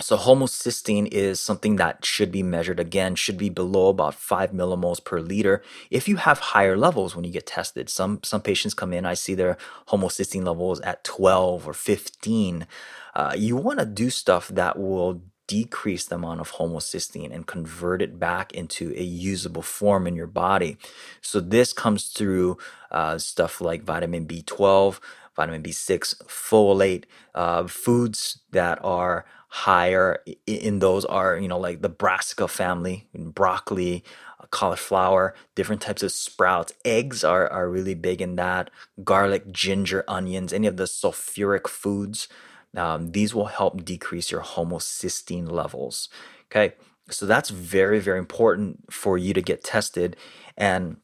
So 0.00 0.18
homocysteine 0.18 1.08
is 1.10 1.40
something 1.40 1.76
that 1.76 2.04
should 2.04 2.30
be 2.30 2.42
measured 2.42 2.78
again, 2.78 3.14
should 3.14 3.38
be 3.38 3.48
below 3.48 3.88
about 3.88 4.14
five 4.14 4.50
millimoles 4.50 5.02
per 5.02 5.20
liter. 5.20 5.62
If 5.90 6.06
you 6.06 6.16
have 6.16 6.38
higher 6.38 6.76
levels 6.76 7.16
when 7.16 7.24
you 7.24 7.32
get 7.32 7.46
tested, 7.46 7.88
some 7.88 8.20
some 8.22 8.42
patients 8.42 8.74
come 8.74 8.92
in, 8.92 9.06
I 9.06 9.14
see 9.14 9.34
their 9.34 9.56
homocysteine 9.88 10.44
levels 10.44 10.80
at 10.82 11.02
12 11.04 11.66
or 11.66 11.72
15. 11.72 12.66
Uh, 13.14 13.34
you 13.36 13.56
want 13.56 13.78
to 13.78 13.86
do 13.86 14.10
stuff 14.10 14.48
that 14.48 14.78
will 14.78 15.22
decrease 15.46 16.04
the 16.04 16.16
amount 16.16 16.40
of 16.40 16.52
homocysteine 16.52 17.32
and 17.32 17.46
convert 17.46 18.02
it 18.02 18.18
back 18.18 18.52
into 18.52 18.92
a 18.96 19.02
usable 19.02 19.62
form 19.62 20.06
in 20.06 20.14
your 20.14 20.26
body. 20.26 20.76
So 21.22 21.40
this 21.40 21.72
comes 21.72 22.08
through 22.08 22.58
uh, 22.90 23.18
stuff 23.18 23.60
like 23.60 23.82
vitamin 23.82 24.26
B12, 24.26 24.98
vitamin 25.36 25.62
B6, 25.62 26.24
folate, 26.24 27.04
uh, 27.34 27.66
foods 27.66 28.40
that 28.50 28.78
are 28.82 29.24
higher 29.48 30.18
in 30.46 30.80
those 30.80 31.04
are 31.04 31.38
you 31.38 31.48
know 31.48 31.58
like 31.58 31.80
the 31.80 31.88
brassica 31.88 32.48
family 32.48 33.08
broccoli 33.14 34.04
uh, 34.40 34.46
cauliflower 34.50 35.34
different 35.54 35.80
types 35.80 36.02
of 36.02 36.12
sprouts. 36.12 36.72
Eggs 36.84 37.24
are, 37.24 37.48
are 37.50 37.70
really 37.70 37.94
big 37.94 38.20
in 38.20 38.36
that. 38.36 38.70
Garlic 39.04 39.50
ginger 39.52 40.04
onions 40.08 40.52
any 40.52 40.66
of 40.66 40.76
the 40.76 40.84
sulfuric 40.84 41.68
foods 41.68 42.28
um, 42.76 43.12
these 43.12 43.34
will 43.34 43.46
help 43.46 43.84
decrease 43.84 44.30
your 44.30 44.42
homocysteine 44.42 45.50
levels 45.50 46.08
okay? 46.50 46.74
So 47.08 47.24
that's 47.26 47.50
very 47.50 48.00
very 48.00 48.18
important 48.18 48.92
for 48.92 49.16
you 49.16 49.32
to 49.34 49.42
get 49.42 49.64
tested 49.64 50.16
and 50.56 50.96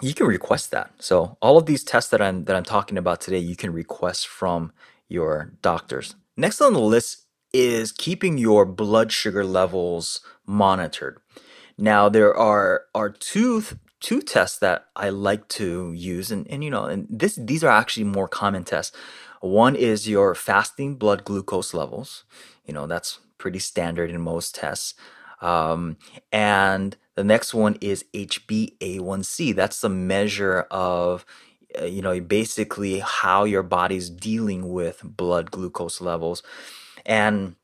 you 0.00 0.14
can 0.14 0.26
request 0.26 0.70
that. 0.70 0.90
So 0.98 1.36
all 1.42 1.58
of 1.58 1.66
these 1.66 1.84
tests 1.84 2.10
that 2.10 2.22
i'm 2.22 2.44
that 2.46 2.56
i'm 2.56 2.64
talking 2.64 2.96
about 2.98 3.20
today 3.20 3.38
you 3.38 3.56
can 3.56 3.72
request 3.72 4.26
from 4.26 4.72
your 5.08 5.52
doctors. 5.60 6.14
Next 6.36 6.60
on 6.62 6.72
the 6.72 6.80
list 6.80 7.21
is 7.52 7.92
keeping 7.92 8.38
your 8.38 8.64
blood 8.64 9.12
sugar 9.12 9.44
levels 9.44 10.20
monitored. 10.46 11.18
Now 11.78 12.08
there 12.08 12.34
are 12.36 12.84
are 12.94 13.10
two 13.10 13.62
two 14.00 14.20
tests 14.20 14.58
that 14.58 14.86
I 14.96 15.10
like 15.10 15.48
to 15.48 15.92
use, 15.92 16.30
and, 16.30 16.46
and 16.50 16.62
you 16.62 16.70
know, 16.70 16.84
and 16.84 17.06
this 17.08 17.36
these 17.36 17.64
are 17.64 17.70
actually 17.70 18.04
more 18.04 18.28
common 18.28 18.64
tests. 18.64 18.96
One 19.40 19.74
is 19.74 20.08
your 20.08 20.34
fasting 20.34 20.96
blood 20.96 21.24
glucose 21.24 21.74
levels. 21.74 22.24
You 22.64 22.74
know, 22.74 22.86
that's 22.86 23.20
pretty 23.38 23.58
standard 23.58 24.10
in 24.10 24.20
most 24.20 24.54
tests. 24.54 24.94
Um, 25.40 25.96
and 26.30 26.96
the 27.16 27.24
next 27.24 27.52
one 27.52 27.76
is 27.80 28.04
HbA1c. 28.14 29.54
That's 29.54 29.80
the 29.80 29.88
measure 29.88 30.66
of 30.70 31.26
uh, 31.80 31.84
you 31.84 32.02
know 32.02 32.20
basically 32.20 33.00
how 33.00 33.44
your 33.44 33.62
body's 33.62 34.10
dealing 34.10 34.72
with 34.72 35.00
blood 35.04 35.50
glucose 35.50 36.00
levels 36.00 36.42
and 37.06 37.56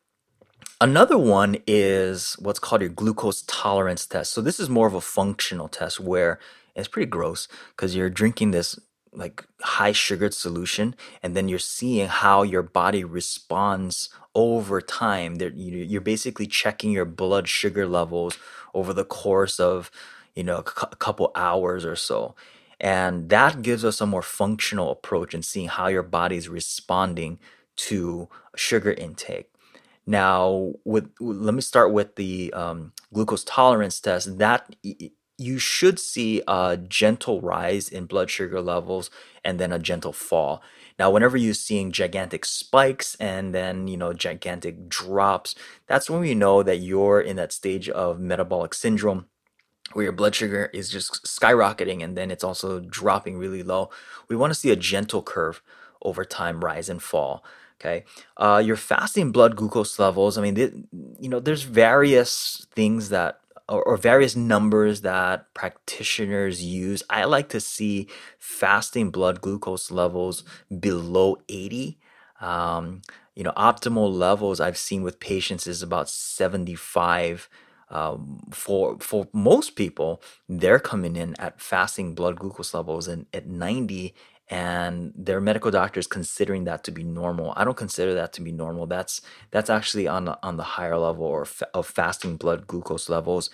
Another 0.81 1.19
one 1.19 1.57
is 1.67 2.37
what's 2.39 2.61
called 2.61 2.83
your 2.83 2.91
glucose 2.91 3.43
tolerance 3.49 4.07
test. 4.07 4.33
So 4.33 4.41
this 4.41 4.61
is 4.61 4.71
more 4.71 4.87
of 4.87 4.95
a 4.95 5.01
functional 5.01 5.67
test 5.67 5.99
where 5.99 6.39
it's 6.77 6.87
pretty 6.87 7.11
gross 7.11 7.49
because 7.71 7.97
you're 7.97 8.11
drinking 8.11 8.53
this 8.53 8.79
like 9.13 9.45
high 9.63 9.91
sugared 9.91 10.35
solution 10.35 10.95
and 11.21 11.35
then 11.37 11.49
you're 11.49 11.59
seeing 11.59 12.07
how 12.07 12.45
your 12.45 12.63
body 12.63 13.03
responds 13.03 14.11
over 14.37 14.81
time. 14.81 15.39
You're 15.41 16.01
basically 16.01 16.47
checking 16.47 16.93
your 16.93 17.07
blood 17.07 17.49
sugar 17.49 17.85
levels 17.89 18.39
over 18.73 18.93
the 18.93 19.05
course 19.05 19.59
of 19.59 19.91
you 20.37 20.45
know 20.45 20.59
a 20.59 20.63
couple 20.63 21.33
hours 21.35 21.85
or 21.85 21.97
so. 21.97 22.37
And 22.81 23.31
that 23.31 23.63
gives 23.63 23.85
us 23.85 24.01
a 24.01 24.07
more 24.07 24.23
functional 24.23 24.93
approach 24.93 25.35
in 25.35 25.43
seeing 25.43 25.67
how 25.67 25.89
your 25.89 26.05
body 26.05 26.37
is 26.37 26.49
responding 26.49 27.41
to 27.79 28.29
sugar 28.59 28.93
intake. 28.93 29.51
Now, 30.07 30.73
with 30.85 31.11
let 31.21 31.55
me 31.55 31.61
start 31.61 31.93
with 31.93 32.17
the 32.17 32.53
um, 32.55 32.93
glucose 33.13 33.45
tolerance 33.45 34.01
test. 34.01 34.39
That 34.39 34.75
you 35.39 35.59
should 35.59 36.01
see 36.01 36.43
a 36.49 36.77
gentle 36.77 37.41
rise 37.41 37.89
in 37.89 38.07
blood 38.07 38.31
sugar 38.31 38.61
levels 38.61 39.11
and 39.45 39.61
then 39.61 39.73
a 39.73 39.79
gentle 39.79 40.13
fall. 40.13 40.63
Now, 40.99 41.11
whenever 41.11 41.37
you're 41.37 41.55
seeing 41.55 41.93
gigantic 41.93 42.45
spikes 42.45 43.15
and 43.21 43.55
then 43.55 43.87
you 43.87 43.97
know 43.97 44.13
gigantic 44.13 44.89
drops, 44.89 45.55
that's 45.87 46.11
when 46.11 46.21
we 46.21 46.35
know 46.35 46.63
that 46.63 46.79
you're 46.79 47.21
in 47.21 47.37
that 47.37 47.53
stage 47.53 47.89
of 47.89 48.19
metabolic 48.19 48.75
syndrome 48.75 49.27
where 49.93 50.05
your 50.05 50.13
blood 50.13 50.35
sugar 50.35 50.71
is 50.75 50.91
just 50.91 51.25
skyrocketing 51.25 52.03
and 52.03 52.17
then 52.17 52.31
it's 52.31 52.45
also 52.45 52.81
dropping 52.81 53.39
really 53.39 53.63
low. 53.63 53.91
We 54.29 54.37
want 54.37 54.53
to 54.53 54.59
see 54.59 54.71
a 54.71 54.77
gentle 54.77 55.23
curve 55.23 55.63
over 56.03 56.25
time 56.25 56.65
rise 56.65 56.89
and 56.89 57.03
fall. 57.03 57.45
Okay, 57.81 58.05
uh, 58.37 58.61
your 58.65 58.75
fasting 58.77 59.31
blood 59.31 59.55
glucose 59.55 59.99
levels. 60.01 60.37
I 60.37 60.43
mean, 60.43 60.55
they, 60.55 60.73
you 61.21 61.29
know, 61.29 61.39
there's 61.39 61.63
various 61.63 62.67
things 62.75 63.11
that 63.11 63.39
or, 63.69 63.83
or, 63.83 63.97
various 63.97 64.35
numbers 64.35 65.03
that 65.03 65.53
practitioners 65.55 66.65
use. 66.65 67.03
I 67.11 67.25
like 67.25 67.51
to 67.51 67.61
see 67.61 68.09
fasting 68.39 69.11
blood 69.11 69.41
glucose 69.43 69.91
levels 69.91 70.43
below 70.81 71.37
80. 71.49 71.99
Um, 72.41 73.03
you 73.35 73.45
know, 73.45 73.53
optimal 73.57 74.13
levels 74.13 74.59
I've 74.59 74.79
seen 74.79 75.03
with 75.03 75.21
patients 75.21 75.67
is 75.67 75.83
about 75.83 76.09
75. 76.09 77.49
Um, 77.91 78.41
for 78.51 78.99
for 79.01 79.29
most 79.33 79.77
people, 79.77 80.23
they're 80.49 80.81
coming 80.81 81.17
in 81.17 81.35
at 81.39 81.61
fasting 81.61 82.15
blood 82.15 82.37
glucose 82.39 82.75
levels 82.75 83.07
and 83.09 83.27
at 83.33 83.47
90 83.47 84.15
and 84.51 85.13
their 85.17 85.41
medical 85.41 85.71
doctor 85.71 86.01
is 86.01 86.07
considering 86.07 86.65
that 86.65 86.85
to 86.85 86.91
be 86.91 87.05
normal. 87.05 87.53
I 87.57 87.65
don't 87.65 87.77
consider 87.77 88.15
that 88.15 88.33
to 88.35 88.43
be 88.43 88.53
normal. 88.53 88.87
That's 88.87 89.21
that's 89.51 89.71
actually 89.71 90.09
on 90.09 90.27
the, 90.27 90.39
on 90.43 90.57
the 90.57 90.63
higher 90.63 90.99
level 90.99 91.25
or 91.25 91.47
of 91.75 91.87
fasting 91.87 92.37
blood 92.37 92.67
glucose 92.67 93.09
levels. 93.09 93.51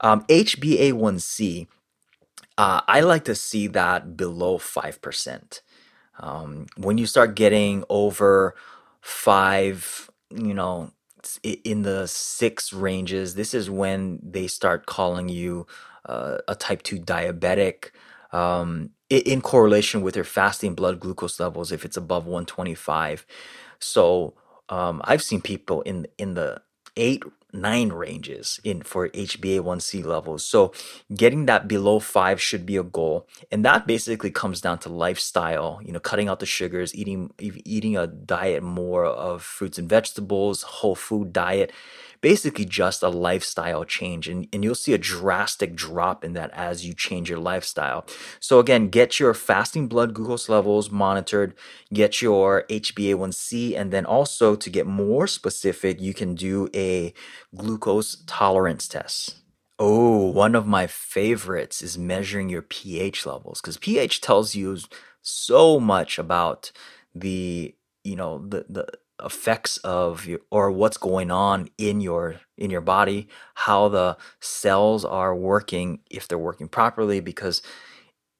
Um, 0.00 0.24
HbA1c, 0.24 1.68
uh, 2.58 2.80
I 2.86 3.00
like 3.00 3.24
to 3.24 3.34
see 3.34 3.68
that 3.68 4.16
below 4.16 4.58
five 4.58 5.00
percent. 5.00 5.62
Um, 6.18 6.66
when 6.76 6.98
you 6.98 7.06
start 7.06 7.36
getting 7.36 7.84
over 7.88 8.54
five, 9.00 10.10
you 10.30 10.54
know, 10.54 10.92
in 11.42 11.82
the 11.82 12.06
six 12.08 12.72
ranges, 12.72 13.34
this 13.34 13.54
is 13.54 13.70
when 13.70 14.18
they 14.22 14.46
start 14.46 14.86
calling 14.86 15.28
you 15.28 15.66
uh, 16.06 16.38
a 16.48 16.54
type 16.54 16.82
two 16.82 16.98
diabetic. 16.98 17.90
Um, 18.32 18.90
in 19.10 19.40
correlation 19.40 20.02
with 20.02 20.16
your 20.16 20.24
fasting 20.24 20.74
blood 20.74 21.00
glucose 21.00 21.40
levels 21.40 21.72
if 21.72 21.84
it's 21.84 21.96
above 21.96 22.26
125. 22.26 23.26
So 23.78 24.34
um, 24.68 25.00
I've 25.04 25.22
seen 25.22 25.40
people 25.40 25.82
in 25.82 26.06
in 26.18 26.34
the 26.34 26.62
eight 26.96 27.22
nine 27.52 27.90
ranges 27.90 28.60
in 28.64 28.82
for 28.82 29.08
HbA1c 29.10 30.04
levels. 30.04 30.44
So 30.44 30.72
getting 31.14 31.46
that 31.46 31.68
below 31.68 32.00
five 32.00 32.40
should 32.42 32.66
be 32.66 32.76
a 32.76 32.82
goal, 32.82 33.28
and 33.50 33.64
that 33.64 33.86
basically 33.86 34.30
comes 34.30 34.60
down 34.60 34.78
to 34.80 34.88
lifestyle. 34.90 35.80
You 35.84 35.92
know, 35.92 36.00
cutting 36.00 36.28
out 36.28 36.40
the 36.40 36.46
sugars, 36.46 36.94
eating 36.94 37.32
eating 37.38 37.96
a 37.96 38.06
diet 38.06 38.62
more 38.62 39.04
of 39.06 39.42
fruits 39.42 39.78
and 39.78 39.88
vegetables, 39.88 40.62
whole 40.62 40.96
food 40.96 41.32
diet 41.32 41.72
basically 42.20 42.64
just 42.64 43.02
a 43.02 43.08
lifestyle 43.08 43.84
change. 43.84 44.28
And, 44.28 44.48
and 44.52 44.64
you'll 44.64 44.74
see 44.74 44.94
a 44.94 44.98
drastic 44.98 45.74
drop 45.74 46.24
in 46.24 46.32
that 46.34 46.50
as 46.52 46.84
you 46.86 46.94
change 46.94 47.30
your 47.30 47.38
lifestyle. 47.38 48.06
So, 48.40 48.58
again, 48.58 48.88
get 48.88 49.18
your 49.20 49.34
fasting 49.34 49.88
blood 49.88 50.14
glucose 50.14 50.48
levels 50.48 50.90
monitored, 50.90 51.54
get 51.92 52.22
your 52.22 52.64
HbA1c, 52.70 53.74
and 53.76 53.92
then 53.92 54.06
also 54.06 54.56
to 54.56 54.70
get 54.70 54.86
more 54.86 55.26
specific, 55.26 56.00
you 56.00 56.14
can 56.14 56.34
do 56.34 56.68
a 56.74 57.12
glucose 57.54 58.22
tolerance 58.26 58.88
test. 58.88 59.36
Oh, 59.78 60.30
one 60.30 60.54
of 60.54 60.66
my 60.66 60.86
favorites 60.86 61.82
is 61.82 61.98
measuring 61.98 62.48
your 62.48 62.62
pH 62.62 63.26
levels 63.26 63.60
because 63.60 63.76
pH 63.76 64.22
tells 64.22 64.54
you 64.54 64.78
so 65.20 65.78
much 65.78 66.18
about 66.18 66.72
the 67.14 67.74
you 68.02 68.16
know 68.16 68.38
the 68.38 68.64
the 68.68 68.86
effects 69.24 69.78
of 69.78 70.26
your, 70.26 70.40
or 70.50 70.70
what's 70.70 70.98
going 70.98 71.30
on 71.30 71.68
in 71.78 72.00
your 72.00 72.36
in 72.58 72.70
your 72.70 72.80
body 72.82 73.28
how 73.54 73.88
the 73.88 74.16
cells 74.40 75.04
are 75.04 75.34
working 75.34 76.00
if 76.10 76.28
they're 76.28 76.38
working 76.38 76.68
properly 76.68 77.20
because 77.20 77.62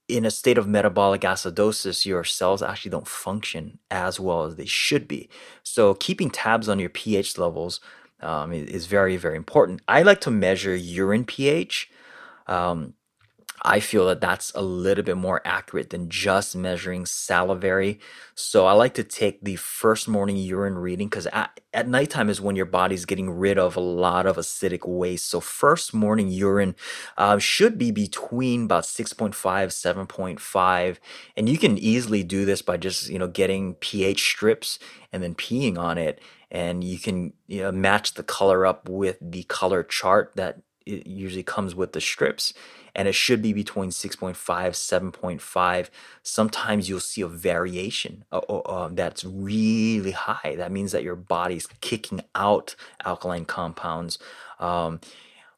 in 0.09 0.25
a 0.25 0.31
state 0.31 0.59
of 0.59 0.69
metabolic 0.69 1.23
acidosis 1.23 2.05
your 2.05 2.25
cells 2.25 2.63
actually 2.63 2.91
don't 2.91 3.09
function 3.09 3.79
as 3.91 4.21
well 4.21 4.45
as 4.45 4.57
they 4.57 4.67
should 4.67 5.09
be. 5.09 5.29
So 5.63 5.95
keeping 5.95 6.31
tabs 6.31 6.69
on 6.69 6.79
your 6.79 6.91
ph 6.91 7.39
levels 7.39 7.81
um, 8.21 8.53
is 8.53 8.87
very 8.87 9.17
very 9.17 9.37
important. 9.37 9.81
I 9.89 10.03
like 10.03 10.21
to 10.23 10.31
measure 10.31 10.77
urine 10.77 11.25
ph 11.25 11.91
um, 12.47 12.95
I 13.67 13.81
feel 13.81 14.07
that 14.07 14.21
that's 14.21 14.53
a 14.55 14.63
little 14.63 15.03
bit 15.03 15.17
more 15.17 15.43
accurate 15.45 15.91
than 15.91 16.09
just 16.09 16.55
measuring 16.55 17.05
salivary. 17.05 17.99
So 18.37 18.65
I 18.65 18.73
like 18.73 18.95
to 18.95 19.03
take 19.03 19.43
the 19.43 19.57
first 19.57 20.07
morning 20.07 20.37
urine 20.37 20.79
reading 20.79 21.09
because 21.09 21.27
at, 21.27 21.59
at 21.75 21.89
nighttime 21.89 22.31
is 22.31 22.41
when 22.41 22.55
your 22.55 22.65
body's 22.65 23.05
getting 23.07 23.29
rid 23.29 23.59
of 23.59 23.75
a 23.75 23.81
lot 23.81 24.25
of 24.25 24.37
acidic 24.37 24.87
waste. 24.87 25.29
So 25.29 25.41
first 25.41 25.93
morning 25.93 26.29
urine 26.29 26.77
uh, 27.19 27.39
should 27.39 27.77
be 27.77 27.91
between 27.91 28.67
about 28.67 28.85
6.5, 28.85 29.35
7.5. 29.35 30.99
And 31.37 31.49
you 31.49 31.59
can 31.59 31.77
easily 31.77 32.23
do 32.23 32.45
this 32.45 32.63
by 32.63 32.77
just, 32.77 33.09
you 33.09 33.19
know, 33.19 33.29
getting 33.29 33.75
pH 33.75 34.23
strips 34.23 34.79
and 35.13 35.25
then 35.25 35.35
peeing 35.35 35.77
on 35.77 35.99
it. 35.99 36.21
And 36.53 36.85
you 36.85 37.01
can 37.01 37.33
you 37.49 37.63
know, 37.63 37.73
match 37.73 38.15
the 38.15 38.23
color 38.23 38.65
up 38.65 38.89
with 38.89 39.19
the 39.21 39.43
color 39.43 39.83
chart 39.83 40.35
that 40.37 40.61
it 40.87 41.07
usually 41.07 41.43
comes 41.43 41.75
with 41.75 41.93
the 41.93 42.01
strips 42.01 42.55
and 42.95 43.07
it 43.07 43.15
should 43.15 43.43
be 43.43 43.53
between 43.53 43.91
6.5 43.91 44.35
7.5 44.35 45.91
sometimes 46.23 46.89
you'll 46.89 47.01
see 47.01 47.21
a 47.21 47.29
variation 47.29 48.25
uh, 48.33 48.41
uh, 48.49 48.59
uh, 48.61 48.89
that's 48.93 49.25
really 49.25 50.13
high. 50.13 50.55
That 50.57 50.73
means 50.73 50.93
that 50.93 51.03
your 51.03 51.17
body's 51.17 51.67
kicking 51.81 52.23
out 52.35 52.75
alkaline 53.05 53.45
compounds 53.45 54.19
um, 54.59 55.01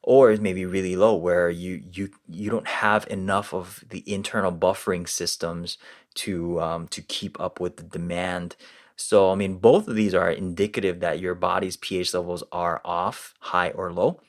or 0.01 0.31
it 0.31 0.41
may 0.41 0.53
be 0.53 0.65
really 0.65 0.95
low 0.95 1.15
where 1.15 1.49
you 1.49 1.83
you 1.91 2.09
you 2.27 2.49
don't 2.49 2.67
have 2.67 3.05
enough 3.09 3.53
of 3.53 3.83
the 3.89 4.03
internal 4.11 4.51
buffering 4.51 5.07
systems 5.07 5.77
to 6.15 6.59
um, 6.61 6.87
to 6.89 7.01
keep 7.01 7.39
up 7.39 7.59
with 7.59 7.77
the 7.77 7.83
demand. 7.83 8.55
So 8.95 9.31
i 9.31 9.35
mean 9.35 9.57
both 9.57 9.87
of 9.87 9.95
these 9.95 10.13
are 10.13 10.29
indicative 10.29 10.99
that 10.99 11.19
your 11.19 11.35
body's 11.35 11.77
ph 11.77 12.13
levels 12.13 12.43
are 12.51 12.81
off 12.83 13.33
high 13.39 13.69
or 13.71 13.93
low 13.93 14.19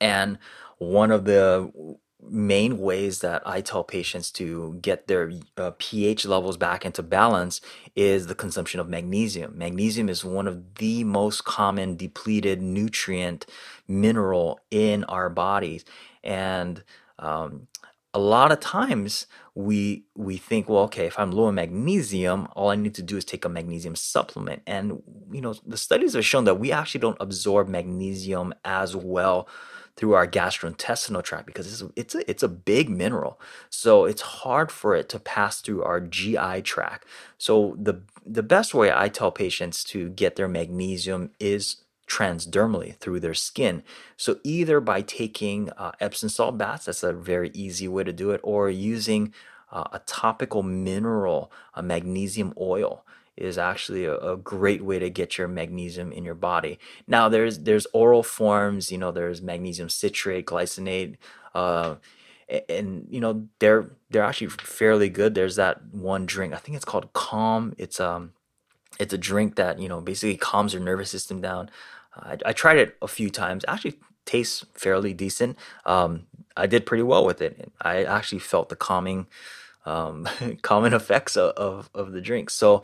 and 0.00 0.38
one 0.78 1.10
of 1.10 1.24
the 1.24 1.70
main 2.28 2.78
ways 2.78 3.20
that 3.20 3.42
I 3.46 3.60
tell 3.60 3.84
patients 3.84 4.30
to 4.32 4.78
get 4.82 5.06
their 5.06 5.32
uh, 5.56 5.72
pH 5.78 6.26
levels 6.26 6.56
back 6.56 6.84
into 6.84 7.02
balance 7.02 7.60
is 7.94 8.26
the 8.26 8.34
consumption 8.34 8.80
of 8.80 8.88
magnesium. 8.88 9.56
Magnesium 9.56 10.08
is 10.08 10.24
one 10.24 10.48
of 10.48 10.74
the 10.76 11.04
most 11.04 11.44
common 11.44 11.96
depleted 11.96 12.60
nutrient 12.60 13.46
mineral 13.86 14.60
in 14.70 15.04
our 15.04 15.30
bodies, 15.30 15.84
and 16.24 16.82
um, 17.18 17.68
a 18.12 18.18
lot 18.18 18.50
of 18.50 18.60
times 18.60 19.26
we 19.54 20.04
we 20.16 20.36
think, 20.36 20.68
well, 20.68 20.84
okay, 20.84 21.06
if 21.06 21.18
I'm 21.18 21.30
low 21.32 21.48
in 21.48 21.54
magnesium, 21.54 22.48
all 22.56 22.70
I 22.70 22.76
need 22.76 22.94
to 22.94 23.02
do 23.02 23.16
is 23.16 23.24
take 23.24 23.44
a 23.44 23.48
magnesium 23.48 23.94
supplement, 23.94 24.62
and 24.66 25.02
you 25.30 25.40
know 25.40 25.54
the 25.66 25.76
studies 25.76 26.14
have 26.14 26.24
shown 26.24 26.44
that 26.44 26.58
we 26.58 26.72
actually 26.72 27.00
don't 27.00 27.18
absorb 27.20 27.68
magnesium 27.68 28.54
as 28.64 28.96
well 28.96 29.48
through 29.96 30.12
our 30.12 30.26
gastrointestinal 30.26 31.22
tract 31.22 31.46
because 31.46 31.82
it's 31.82 31.90
it's 31.96 32.14
a, 32.14 32.30
it's 32.30 32.42
a 32.42 32.48
big 32.48 32.88
mineral. 32.90 33.40
So 33.70 34.04
it's 34.04 34.22
hard 34.22 34.70
for 34.70 34.94
it 34.94 35.08
to 35.10 35.18
pass 35.18 35.60
through 35.60 35.82
our 35.82 36.00
GI 36.00 36.62
tract. 36.62 37.06
So 37.38 37.76
the 37.78 38.02
the 38.24 38.42
best 38.42 38.74
way 38.74 38.92
I 38.92 39.08
tell 39.08 39.32
patients 39.32 39.82
to 39.84 40.10
get 40.10 40.36
their 40.36 40.48
magnesium 40.48 41.30
is 41.40 41.76
transdermally 42.08 42.96
through 42.96 43.20
their 43.20 43.34
skin. 43.34 43.82
So 44.16 44.38
either 44.44 44.80
by 44.80 45.02
taking 45.02 45.70
uh, 45.70 45.92
Epsom 45.98 46.28
salt 46.28 46.56
baths, 46.58 46.86
that's 46.86 47.02
a 47.02 47.12
very 47.12 47.50
easy 47.52 47.88
way 47.88 48.04
to 48.04 48.12
do 48.12 48.30
it, 48.30 48.40
or 48.44 48.70
using 48.70 49.32
uh, 49.72 49.84
a 49.92 49.98
topical 50.00 50.62
mineral, 50.62 51.50
a 51.74 51.82
magnesium 51.82 52.52
oil 52.60 53.04
is 53.36 53.58
actually 53.58 54.04
a, 54.04 54.16
a, 54.16 54.36
great 54.36 54.82
way 54.82 54.98
to 54.98 55.10
get 55.10 55.36
your 55.36 55.48
magnesium 55.48 56.10
in 56.12 56.24
your 56.24 56.34
body. 56.34 56.78
Now 57.06 57.28
there's 57.28 57.60
there's 57.60 57.86
oral 57.92 58.22
forms, 58.22 58.90
you 58.90 58.98
know, 58.98 59.12
there's 59.12 59.42
magnesium 59.42 59.88
citrate, 59.88 60.46
glycinate, 60.46 61.16
uh, 61.54 61.96
and 62.68 63.06
you 63.10 63.20
know 63.20 63.48
they're 63.58 63.90
they're 64.10 64.24
actually 64.24 64.48
fairly 64.48 65.08
good. 65.08 65.34
There's 65.34 65.56
that 65.56 65.84
one 65.92 66.26
drink, 66.26 66.54
I 66.54 66.58
think 66.58 66.76
it's 66.76 66.84
called 66.84 67.12
Calm. 67.12 67.74
It's 67.78 68.00
um 68.00 68.32
it's 68.98 69.12
a 69.12 69.18
drink 69.18 69.56
that 69.56 69.78
you 69.78 69.88
know 69.88 70.00
basically 70.00 70.36
calms 70.36 70.72
your 70.72 70.82
nervous 70.82 71.10
system 71.10 71.40
down. 71.40 71.70
I, 72.14 72.38
I, 72.46 72.52
tried 72.54 72.78
it 72.78 72.96
a 73.02 73.08
few 73.08 73.28
times. 73.28 73.62
Actually, 73.68 73.98
tastes 74.24 74.64
fairly 74.72 75.12
decent. 75.12 75.58
Um, 75.84 76.26
I 76.56 76.66
did 76.66 76.86
pretty 76.86 77.02
well 77.02 77.26
with 77.26 77.42
it. 77.42 77.70
I 77.80 78.04
actually 78.04 78.38
felt 78.38 78.70
the 78.70 78.76
calming 78.76 79.26
um, 79.84 80.28
calming 80.62 80.92
effects 80.92 81.36
of, 81.36 81.52
of, 81.56 81.90
of 81.94 82.12
the 82.12 82.20
drink. 82.20 82.50
So 82.50 82.82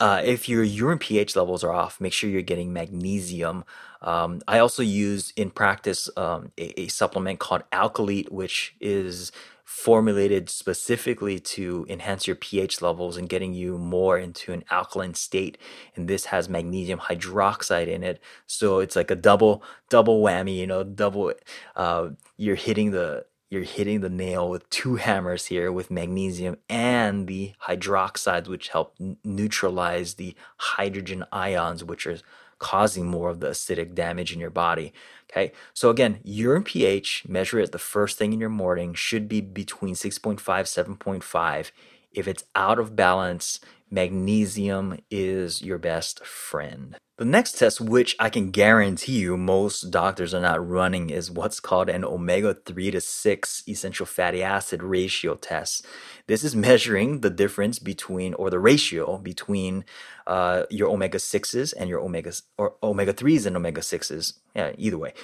uh, 0.00 0.20
if 0.24 0.48
your 0.48 0.62
urine 0.62 0.98
pH 0.98 1.36
levels 1.36 1.62
are 1.62 1.72
off, 1.72 2.00
make 2.00 2.12
sure 2.12 2.28
you're 2.28 2.42
getting 2.42 2.72
magnesium. 2.72 3.64
Um, 4.02 4.42
I 4.48 4.58
also 4.58 4.82
use 4.82 5.32
in 5.36 5.50
practice 5.50 6.10
um, 6.16 6.52
a, 6.58 6.80
a, 6.80 6.88
supplement 6.88 7.38
called 7.38 7.62
Alkalite, 7.72 8.30
which 8.30 8.74
is 8.80 9.32
formulated 9.64 10.50
specifically 10.50 11.38
to 11.40 11.86
enhance 11.88 12.26
your 12.26 12.36
pH 12.36 12.82
levels 12.82 13.16
and 13.16 13.28
getting 13.28 13.54
you 13.54 13.78
more 13.78 14.18
into 14.18 14.52
an 14.52 14.62
alkaline 14.70 15.14
state. 15.14 15.56
And 15.96 16.06
this 16.06 16.26
has 16.26 16.48
magnesium 16.48 16.98
hydroxide 16.98 17.86
in 17.86 18.02
it, 18.02 18.20
so 18.46 18.80
it's 18.80 18.96
like 18.96 19.10
a 19.10 19.16
double 19.16 19.62
double 19.88 20.22
whammy. 20.22 20.56
You 20.56 20.66
know, 20.66 20.84
double. 20.84 21.32
Uh, 21.76 22.10
you're 22.36 22.56
hitting 22.56 22.90
the 22.90 23.24
you're 23.54 23.62
hitting 23.62 24.00
the 24.00 24.10
nail 24.10 24.50
with 24.50 24.68
two 24.68 24.96
hammers 25.06 25.46
here 25.46 25.72
with 25.72 25.90
magnesium 25.90 26.58
and 26.68 27.26
the 27.26 27.52
hydroxides, 27.62 28.48
which 28.48 28.68
help 28.68 28.94
neutralize 29.24 30.14
the 30.14 30.34
hydrogen 30.58 31.24
ions, 31.32 31.82
which 31.84 32.06
are 32.06 32.18
causing 32.58 33.06
more 33.06 33.30
of 33.30 33.40
the 33.40 33.48
acidic 33.48 33.94
damage 33.94 34.32
in 34.32 34.40
your 34.40 34.50
body. 34.50 34.92
Okay, 35.30 35.52
so 35.72 35.90
again, 35.90 36.20
urine 36.22 36.64
pH, 36.64 37.24
measure 37.28 37.58
it 37.58 37.72
the 37.72 37.78
first 37.78 38.18
thing 38.18 38.32
in 38.32 38.40
your 38.40 38.48
morning, 38.48 38.94
should 38.94 39.28
be 39.28 39.40
between 39.40 39.94
6.5, 39.94 40.40
7.5. 40.40 41.70
If 42.12 42.28
it's 42.28 42.44
out 42.54 42.78
of 42.78 42.94
balance, 42.94 43.60
magnesium 43.94 44.98
is 45.10 45.62
your 45.62 45.78
best 45.78 46.26
friend. 46.26 46.96
The 47.16 47.24
next 47.24 47.58
test, 47.58 47.80
which 47.80 48.16
I 48.18 48.28
can 48.28 48.50
guarantee 48.50 49.20
you 49.20 49.36
most 49.36 49.92
doctors 49.92 50.34
are 50.34 50.40
not 50.40 50.68
running, 50.68 51.10
is 51.10 51.30
what's 51.30 51.60
called 51.60 51.88
an 51.88 52.04
omega 52.04 52.54
3 52.66 52.90
to 52.90 53.00
6 53.00 53.62
essential 53.68 54.04
fatty 54.04 54.42
acid 54.42 54.82
ratio 54.82 55.36
test. 55.36 55.86
This 56.26 56.42
is 56.42 56.56
measuring 56.56 57.20
the 57.20 57.30
difference 57.30 57.78
between, 57.78 58.34
or 58.34 58.50
the 58.50 58.58
ratio 58.58 59.18
between 59.18 59.84
uh, 60.26 60.64
your 60.70 60.90
omega 60.90 61.18
6s 61.18 61.72
and 61.78 61.88
your 61.88 62.00
omega, 62.00 62.32
or 62.58 62.74
omega 62.82 63.14
3s 63.14 63.46
and 63.46 63.56
omega 63.56 63.80
6s. 63.80 64.32
Yeah, 64.56 64.72
either 64.76 64.98
way. 64.98 65.14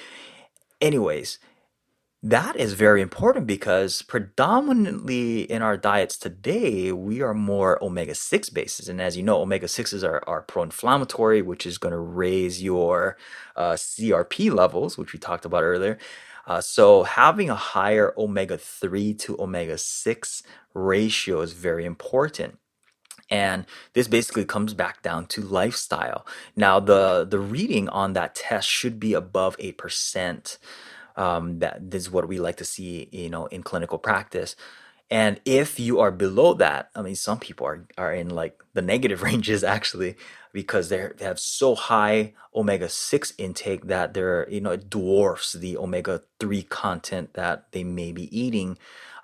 Anyways, 0.81 1.41
that 2.23 2.57
is 2.57 2.75
very 2.75 3.01
important 3.01 3.47
because 3.47 4.03
predominantly 4.03 5.43
in 5.43 5.63
our 5.63 5.79
diets 5.79 6.19
today, 6.19 6.93
we 6.93 7.23
are 7.23 7.33
more 7.33 7.83
omega 7.83 8.15
6 8.15 8.51
bases. 8.51 8.89
And 8.91 9.01
as 9.01 9.17
you 9.17 9.23
know, 9.23 9.41
omega 9.41 9.67
6s 9.67 10.07
are, 10.07 10.23
are 10.27 10.43
pro 10.43 10.65
inflammatory, 10.65 11.41
which 11.41 11.65
is 11.65 11.79
going 11.79 11.93
to 11.93 11.99
raise 11.99 12.63
your 12.63 13.17
uh, 13.57 13.73
CRP 13.73 14.53
levels, 14.53 14.99
which 14.99 15.15
we 15.15 15.19
talked 15.19 15.47
about 15.47 15.63
earlier. 15.63 15.97
Uh, 16.47 16.61
so, 16.61 17.05
having 17.05 17.49
a 17.49 17.55
higher 17.55 18.13
omega 18.19 18.59
3 18.59 19.15
to 19.15 19.41
omega 19.41 19.79
6 19.79 20.43
ratio 20.75 21.41
is 21.41 21.53
very 21.53 21.87
important. 21.87 22.59
And 23.31 23.65
this 23.93 24.09
basically 24.09 24.45
comes 24.45 24.75
back 24.75 25.03
down 25.03 25.27
to 25.27 25.41
lifestyle. 25.41 26.27
Now, 26.57 26.81
the, 26.81 27.25
the 27.25 27.39
reading 27.39 27.89
on 27.89 28.13
that 28.15 28.35
test 28.35 28.69
should 28.69 28.99
be 28.99 29.15
above 29.15 29.57
8% 29.59 30.59
um, 31.17 31.59
that 31.61 31.91
this 31.91 32.03
is 32.03 32.11
what 32.11 32.29
we 32.29 32.39
like 32.39 32.57
to 32.57 32.65
see 32.65 33.09
you 33.13 33.31
know 33.31 33.47
in 33.47 33.63
clinical 33.63 33.99
practice. 33.99 34.57
And 35.13 35.41
if 35.45 35.81
you 35.81 35.99
are 35.99 36.13
below 36.13 36.55
that 36.55 36.89
i 36.95 37.03
mean 37.03 37.17
some 37.17 37.41
people 37.41 37.67
are, 37.67 37.85
are 37.99 38.15
in 38.15 38.31
like 38.31 38.63
the 38.75 38.83
negative 38.83 39.23
ranges 39.29 39.65
actually 39.65 40.15
because 40.53 40.89
they're, 40.89 41.15
they 41.19 41.25
have 41.25 41.39
so 41.39 41.75
high 41.75 42.33
omega-6 42.55 43.33
intake 43.39 43.87
that 43.87 44.15
they're 44.15 44.49
you 44.49 44.61
know 44.61 44.71
it 44.71 44.91
dwarfs 44.91 45.53
the 45.53 45.77
omega-3 45.77 46.69
content 46.69 47.35
that 47.35 47.71
they 47.73 47.85
may 47.85 48.13
be 48.13 48.27
eating 48.37 48.79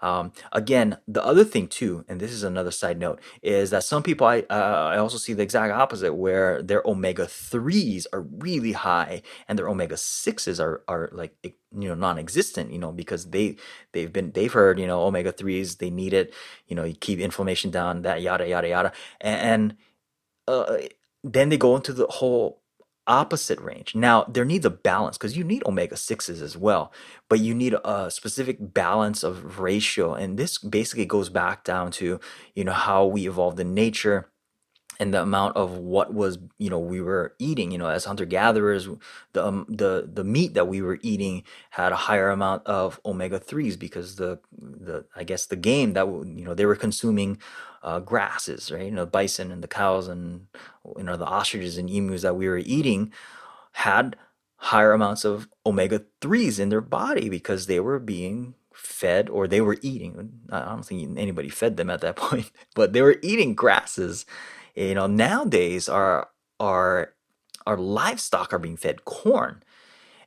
um, 0.06 0.32
again, 0.52 0.98
the 1.08 1.24
other 1.24 1.42
thing 1.42 1.66
too, 1.66 2.04
and 2.06 2.20
this 2.20 2.30
is 2.30 2.44
another 2.44 2.70
side 2.70 2.96
note, 2.96 3.20
is 3.42 3.70
that 3.70 3.82
some 3.82 4.04
people 4.04 4.24
I 4.24 4.44
uh, 4.48 4.90
I 4.94 4.98
also 4.98 5.18
see 5.18 5.32
the 5.32 5.42
exact 5.42 5.72
opposite, 5.72 6.14
where 6.14 6.62
their 6.62 6.80
omega 6.84 7.26
threes 7.26 8.06
are 8.12 8.20
really 8.20 8.70
high 8.70 9.22
and 9.48 9.58
their 9.58 9.68
omega 9.68 9.96
sixes 9.96 10.60
are 10.60 10.82
are 10.86 11.10
like 11.12 11.34
you 11.42 11.88
know 11.88 11.96
non-existent. 11.96 12.70
You 12.70 12.78
know 12.78 12.92
because 12.92 13.30
they 13.30 13.56
they've 13.92 14.12
been 14.12 14.30
they've 14.30 14.52
heard 14.52 14.78
you 14.78 14.86
know 14.86 15.02
omega 15.02 15.32
threes 15.32 15.76
they 15.76 15.90
need 15.90 16.12
it. 16.12 16.32
You 16.68 16.76
know 16.76 16.84
you 16.84 16.94
keep 16.94 17.18
inflammation 17.18 17.72
down, 17.72 18.02
that 18.02 18.22
yada 18.22 18.48
yada 18.48 18.68
yada, 18.68 18.92
and, 19.20 19.40
and 19.40 19.76
uh, 20.46 20.76
then 21.24 21.48
they 21.48 21.58
go 21.58 21.74
into 21.74 21.92
the 21.92 22.06
whole 22.06 22.62
opposite 23.06 23.60
range. 23.60 23.94
Now, 23.94 24.24
there 24.24 24.44
needs 24.44 24.64
a 24.66 24.70
balance 24.70 25.16
because 25.18 25.36
you 25.36 25.44
need 25.44 25.64
omega 25.66 25.96
6s 25.96 26.42
as 26.42 26.56
well, 26.56 26.92
but 27.28 27.40
you 27.40 27.54
need 27.54 27.74
a 27.84 28.10
specific 28.10 28.58
balance 28.60 29.22
of 29.22 29.58
ratio. 29.58 30.14
And 30.14 30.38
this 30.38 30.58
basically 30.58 31.06
goes 31.06 31.28
back 31.28 31.64
down 31.64 31.90
to, 31.92 32.20
you 32.54 32.64
know, 32.64 32.72
how 32.72 33.06
we 33.06 33.26
evolved 33.28 33.60
in 33.60 33.74
nature 33.74 34.30
and 34.98 35.12
the 35.12 35.20
amount 35.20 35.56
of 35.56 35.78
what 35.78 36.12
was 36.14 36.38
you 36.58 36.70
know 36.70 36.78
we 36.78 37.00
were 37.00 37.34
eating 37.38 37.70
you 37.70 37.78
know 37.78 37.88
as 37.88 38.04
hunter 38.04 38.24
gatherers 38.24 38.88
the 39.32 39.44
um, 39.44 39.66
the 39.68 40.08
the 40.12 40.24
meat 40.24 40.54
that 40.54 40.68
we 40.68 40.80
were 40.80 40.98
eating 41.02 41.42
had 41.70 41.92
a 41.92 41.96
higher 41.96 42.30
amount 42.30 42.64
of 42.66 43.00
omega 43.04 43.38
3s 43.38 43.78
because 43.78 44.16
the 44.16 44.38
the 44.58 45.04
i 45.14 45.22
guess 45.24 45.46
the 45.46 45.56
game 45.56 45.92
that 45.92 46.06
you 46.06 46.44
know 46.44 46.54
they 46.54 46.66
were 46.66 46.76
consuming 46.76 47.38
uh, 47.86 48.00
grasses 48.00 48.70
right? 48.70 48.84
You 48.84 48.90
know 48.90 49.04
the 49.04 49.10
bison 49.10 49.52
and 49.52 49.62
the 49.62 49.68
cows 49.68 50.08
and 50.08 50.48
you 50.98 51.04
know 51.04 51.16
the 51.16 51.24
ostriches 51.24 51.78
and 51.78 51.88
emus 51.88 52.22
that 52.22 52.36
we 52.36 52.48
were 52.48 52.58
eating 52.58 53.12
had 53.72 54.16
higher 54.56 54.92
amounts 54.92 55.24
of 55.24 55.48
omega 55.64 56.02
3s 56.20 56.58
in 56.58 56.68
their 56.70 56.80
body 56.80 57.28
because 57.28 57.66
they 57.66 57.78
were 57.78 57.98
being 58.00 58.54
fed 58.74 59.30
or 59.30 59.46
they 59.46 59.60
were 59.60 59.78
eating. 59.82 60.40
I 60.50 60.64
don't 60.64 60.84
think 60.84 61.16
anybody 61.18 61.48
fed 61.48 61.76
them 61.76 61.90
at 61.90 62.00
that 62.00 62.16
point 62.26 62.50
but 62.74 62.92
they 62.92 63.02
were 63.02 63.18
eating 63.22 63.54
grasses. 63.54 64.26
You 64.74 64.94
know, 64.94 65.06
nowadays 65.06 65.88
our 65.88 66.28
our 66.58 67.14
our 67.66 67.76
livestock 67.76 68.52
are 68.52 68.58
being 68.58 68.76
fed 68.76 69.04
corn 69.04 69.62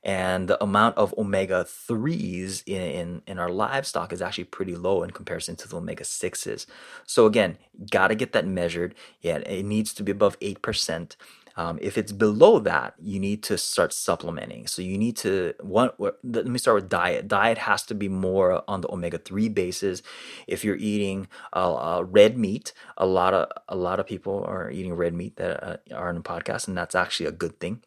and 0.04 0.48
the 0.48 0.62
amount 0.64 0.98
of 0.98 1.14
omega 1.18 1.66
3s 1.68 2.64
in, 2.66 2.82
in, 2.82 3.22
in, 3.28 3.40
our 3.40 3.50
livestock 3.50 4.14
is 4.14 4.22
actually 4.22 4.46
pretty 4.46 4.76
low 4.76 5.04
in 5.04 5.12
comparison 5.12 5.56
to 5.58 5.68
the 5.68 5.78
omega 5.78 6.04
6s. 6.04 6.66
So, 7.06 7.26
again, 7.26 7.58
got 7.92 8.08
to 8.08 8.16
get 8.16 8.32
that 8.32 8.48
measured. 8.48 8.96
Yeah, 9.22 9.38
it 9.38 9.66
needs 9.66 9.94
to 9.96 10.04
be 10.04 10.12
above 10.12 10.40
8%. 10.40 11.16
Um, 11.60 11.78
if 11.82 11.98
it's 11.98 12.14
below 12.14 12.60
that, 12.60 12.94
you 13.02 13.20
need 13.20 13.44
to 13.44 13.58
start 13.58 13.92
supplementing. 13.92 14.66
So 14.66 14.82
you 14.82 14.98
need 14.98 15.18
to 15.18 15.54
one. 15.60 15.90
Let 16.24 16.46
me 16.46 16.58
start 16.58 16.76
with 16.76 16.90
diet. 16.90 17.28
Diet 17.28 17.58
has 17.58 17.84
to 17.88 17.96
be 17.96 18.08
more 18.08 18.64
on 18.70 18.80
the 18.80 18.90
omega 18.90 19.18
three 19.18 19.50
basis. 19.50 20.02
If 20.48 20.64
you're 20.64 20.78
eating 20.78 21.28
uh, 21.54 21.76
uh, 21.76 22.04
red 22.04 22.38
meat, 22.38 22.72
a 22.96 23.06
lot 23.06 23.34
of 23.34 23.50
a 23.68 23.76
lot 23.76 24.00
of 24.00 24.08
people 24.08 24.42
are 24.48 24.72
eating 24.72 24.94
red 24.94 25.14
meat 25.14 25.36
that 25.36 25.62
uh, 25.62 25.78
are 25.94 26.10
in 26.10 26.16
the 26.16 26.22
podcast, 26.22 26.70
and 26.70 26.78
that's 26.78 26.96
actually 26.96 27.26
a 27.26 27.34
good 27.34 27.60
thing. 27.60 27.84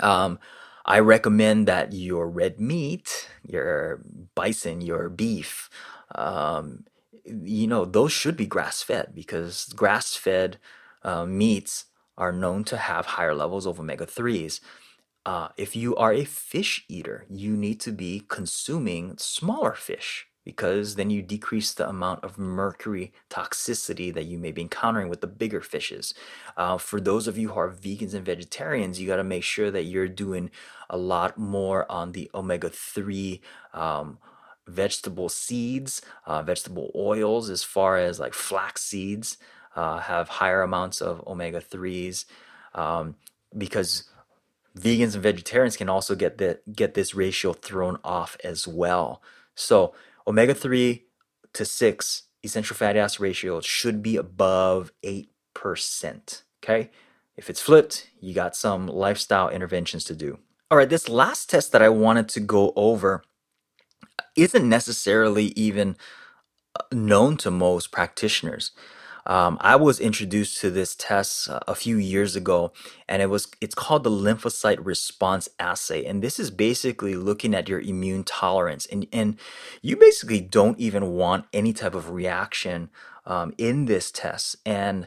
Um, 0.00 0.38
I 0.84 0.98
recommend 0.98 1.68
that 1.68 1.92
your 1.92 2.28
red 2.28 2.60
meat, 2.60 3.28
your 3.46 4.02
bison, 4.34 4.80
your 4.80 5.08
beef, 5.08 5.70
um, 6.14 6.84
you 7.24 7.66
know, 7.66 7.84
those 7.84 8.12
should 8.12 8.36
be 8.36 8.46
grass 8.46 8.82
fed 8.82 9.12
because 9.14 9.66
grass 9.76 10.16
fed 10.16 10.58
uh, 11.02 11.24
meats 11.24 11.86
are 12.18 12.32
known 12.32 12.64
to 12.64 12.76
have 12.76 13.06
higher 13.06 13.34
levels 13.34 13.66
of 13.66 13.78
omega 13.78 14.06
3s. 14.06 14.60
Uh, 15.24 15.48
if 15.56 15.76
you 15.76 15.94
are 15.96 16.12
a 16.12 16.24
fish 16.24 16.84
eater, 16.88 17.26
you 17.30 17.56
need 17.56 17.80
to 17.80 17.92
be 17.92 18.24
consuming 18.28 19.16
smaller 19.18 19.74
fish 19.74 20.26
because 20.44 20.96
then 20.96 21.10
you 21.10 21.22
decrease 21.22 21.72
the 21.72 21.88
amount 21.88 22.24
of 22.24 22.38
mercury 22.38 23.12
toxicity 23.30 24.12
that 24.12 24.26
you 24.26 24.38
may 24.38 24.52
be 24.52 24.62
encountering 24.62 25.08
with 25.08 25.20
the 25.20 25.26
bigger 25.26 25.60
fishes. 25.60 26.14
Uh, 26.56 26.78
for 26.78 27.00
those 27.00 27.28
of 27.28 27.38
you 27.38 27.50
who 27.50 27.58
are 27.58 27.70
vegans 27.70 28.14
and 28.14 28.24
vegetarians, 28.24 29.00
you 29.00 29.06
got 29.06 29.16
to 29.16 29.24
make 29.24 29.44
sure 29.44 29.70
that 29.70 29.84
you're 29.84 30.08
doing 30.08 30.50
a 30.90 30.96
lot 30.96 31.38
more 31.38 31.90
on 31.90 32.12
the 32.12 32.30
omega 32.34 32.68
3 32.68 33.40
um, 33.72 34.18
vegetable 34.66 35.28
seeds, 35.28 36.02
uh, 36.26 36.42
vegetable 36.42 36.90
oils, 36.94 37.50
as 37.50 37.64
far 37.64 37.98
as 37.98 38.18
like 38.20 38.34
flax 38.34 38.82
seeds 38.82 39.38
uh, 39.74 39.98
have 39.98 40.28
higher 40.28 40.62
amounts 40.62 41.00
of 41.00 41.26
omega 41.26 41.60
3s 41.60 42.24
um, 42.74 43.16
because 43.56 44.04
vegans 44.78 45.14
and 45.14 45.22
vegetarians 45.22 45.76
can 45.76 45.88
also 45.88 46.14
get 46.14 46.38
that 46.38 46.74
get 46.74 46.94
this 46.94 47.14
ratio 47.14 47.52
thrown 47.52 47.98
off 48.04 48.36
as 48.44 48.66
well. 48.66 49.22
So 49.54 49.94
omega 50.26 50.54
3 50.54 51.04
to 51.54 51.64
6 51.64 52.22
essential 52.44 52.76
fatty 52.76 52.98
acid 52.98 53.20
ratio 53.20 53.60
should 53.60 54.02
be 54.02 54.16
above 54.16 54.92
8%. 55.04 56.42
Okay? 56.62 56.90
If 57.36 57.48
it's 57.48 57.62
flipped, 57.62 58.08
you 58.20 58.34
got 58.34 58.56
some 58.56 58.86
lifestyle 58.86 59.48
interventions 59.48 60.04
to 60.04 60.14
do. 60.14 60.38
All 60.70 60.78
right, 60.78 60.88
this 60.88 61.08
last 61.08 61.50
test 61.50 61.72
that 61.72 61.82
I 61.82 61.88
wanted 61.88 62.28
to 62.30 62.40
go 62.40 62.72
over 62.76 63.22
isn't 64.36 64.68
necessarily 64.68 65.46
even 65.56 65.96
uh, 66.78 66.84
known 66.92 67.36
to 67.38 67.50
most 67.50 67.92
practitioners. 67.92 68.72
Um, 69.26 69.58
I 69.60 69.76
was 69.76 70.00
introduced 70.00 70.60
to 70.60 70.70
this 70.70 70.94
test 70.94 71.48
uh, 71.48 71.60
a 71.68 71.74
few 71.74 71.96
years 71.96 72.34
ago, 72.34 72.72
and 73.08 73.22
it 73.22 73.26
was 73.26 73.48
it's 73.60 73.74
called 73.74 74.04
the 74.04 74.10
lymphocyte 74.10 74.84
response 74.84 75.48
assay, 75.58 76.04
and 76.04 76.22
this 76.22 76.40
is 76.40 76.50
basically 76.50 77.14
looking 77.14 77.54
at 77.54 77.68
your 77.68 77.80
immune 77.80 78.24
tolerance, 78.24 78.86
and 78.86 79.06
and 79.12 79.38
you 79.80 79.96
basically 79.96 80.40
don't 80.40 80.78
even 80.78 81.12
want 81.12 81.46
any 81.52 81.72
type 81.72 81.94
of 81.94 82.10
reaction 82.10 82.90
um, 83.26 83.54
in 83.58 83.84
this 83.86 84.10
test, 84.10 84.56
and 84.66 85.06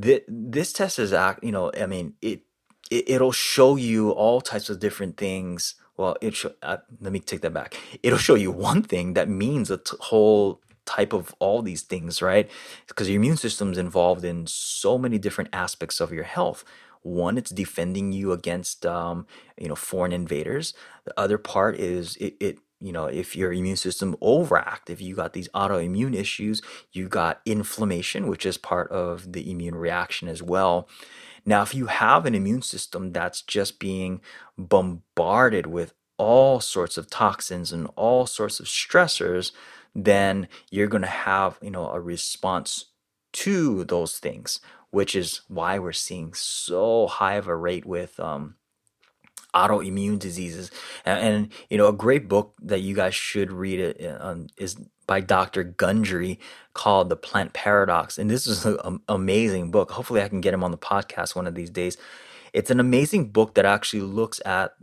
th- 0.00 0.24
this 0.28 0.72
test 0.72 0.98
is 0.98 1.12
act 1.12 1.42
you 1.42 1.52
know 1.52 1.72
I 1.80 1.86
mean 1.86 2.14
it, 2.20 2.42
it 2.90 3.08
it'll 3.08 3.32
show 3.32 3.76
you 3.76 4.10
all 4.10 4.40
types 4.40 4.68
of 4.68 4.78
different 4.78 5.16
things. 5.16 5.74
Well 5.96 6.16
it 6.20 6.34
show, 6.34 6.52
uh, 6.62 6.78
let 7.00 7.12
me 7.12 7.20
take 7.20 7.40
that 7.42 7.54
back. 7.54 7.76
It'll 8.02 8.18
show 8.18 8.34
you 8.34 8.50
one 8.50 8.82
thing 8.82 9.14
that 9.14 9.28
means 9.28 9.70
a 9.70 9.78
t- 9.78 9.96
whole 10.00 10.60
type 10.86 11.12
of 11.12 11.34
all 11.38 11.62
these 11.62 11.82
things, 11.82 12.22
right? 12.22 12.50
Because 12.86 13.08
your 13.08 13.16
immune 13.16 13.36
system 13.36 13.72
is 13.72 13.78
involved 13.78 14.24
in 14.24 14.46
so 14.46 14.98
many 14.98 15.18
different 15.18 15.50
aspects 15.52 16.00
of 16.00 16.12
your 16.12 16.24
health. 16.24 16.64
One, 17.02 17.36
it's 17.36 17.50
defending 17.50 18.12
you 18.12 18.32
against, 18.32 18.86
um, 18.86 19.26
you 19.58 19.68
know, 19.68 19.74
foreign 19.74 20.12
invaders. 20.12 20.72
The 21.04 21.18
other 21.18 21.36
part 21.38 21.76
is 21.76 22.16
it, 22.16 22.36
it 22.40 22.58
you 22.80 22.92
know, 22.92 23.06
if 23.06 23.34
your 23.34 23.52
immune 23.52 23.76
system 23.76 24.16
overactive, 24.22 25.00
you 25.00 25.14
got 25.14 25.32
these 25.32 25.48
autoimmune 25.50 26.14
issues, 26.14 26.60
you 26.92 27.08
got 27.08 27.40
inflammation, 27.46 28.26
which 28.26 28.44
is 28.44 28.58
part 28.58 28.90
of 28.90 29.32
the 29.32 29.50
immune 29.50 29.74
reaction 29.74 30.28
as 30.28 30.42
well. 30.42 30.88
Now, 31.46 31.62
if 31.62 31.74
you 31.74 31.86
have 31.86 32.26
an 32.26 32.34
immune 32.34 32.62
system 32.62 33.12
that's 33.12 33.42
just 33.42 33.78
being 33.78 34.20
bombarded 34.58 35.66
with 35.66 35.94
all 36.16 36.60
sorts 36.60 36.96
of 36.96 37.10
toxins 37.10 37.72
and 37.72 37.88
all 37.96 38.26
sorts 38.26 38.60
of 38.60 38.66
stressors, 38.66 39.52
then 39.94 40.48
you're 40.70 40.88
going 40.88 41.02
to 41.02 41.08
have, 41.08 41.58
you 41.62 41.70
know, 41.70 41.88
a 41.88 42.00
response 42.00 42.86
to 43.32 43.84
those 43.84 44.18
things, 44.18 44.60
which 44.90 45.14
is 45.14 45.42
why 45.48 45.78
we're 45.78 45.92
seeing 45.92 46.34
so 46.34 47.06
high 47.06 47.34
of 47.34 47.48
a 47.48 47.56
rate 47.56 47.86
with 47.86 48.18
um, 48.20 48.56
autoimmune 49.54 50.18
diseases. 50.18 50.70
And, 51.04 51.20
and, 51.20 51.52
you 51.70 51.78
know, 51.78 51.88
a 51.88 51.92
great 51.92 52.28
book 52.28 52.54
that 52.62 52.80
you 52.80 52.94
guys 52.94 53.14
should 53.14 53.52
read 53.52 53.80
it 53.80 54.16
um, 54.20 54.48
is 54.56 54.76
by 55.06 55.20
Dr. 55.20 55.64
Gundry 55.64 56.38
called 56.72 57.08
The 57.08 57.16
Plant 57.16 57.52
Paradox. 57.52 58.18
And 58.18 58.30
this 58.30 58.46
is 58.46 58.64
an 58.64 59.00
amazing 59.08 59.70
book. 59.70 59.92
Hopefully, 59.92 60.22
I 60.22 60.28
can 60.28 60.40
get 60.40 60.54
him 60.54 60.64
on 60.64 60.70
the 60.70 60.78
podcast 60.78 61.36
one 61.36 61.46
of 61.46 61.54
these 61.54 61.70
days. 61.70 61.96
It's 62.52 62.70
an 62.70 62.80
amazing 62.80 63.30
book 63.30 63.54
that 63.54 63.64
actually 63.64 64.02
looks 64.02 64.40
at, 64.44 64.74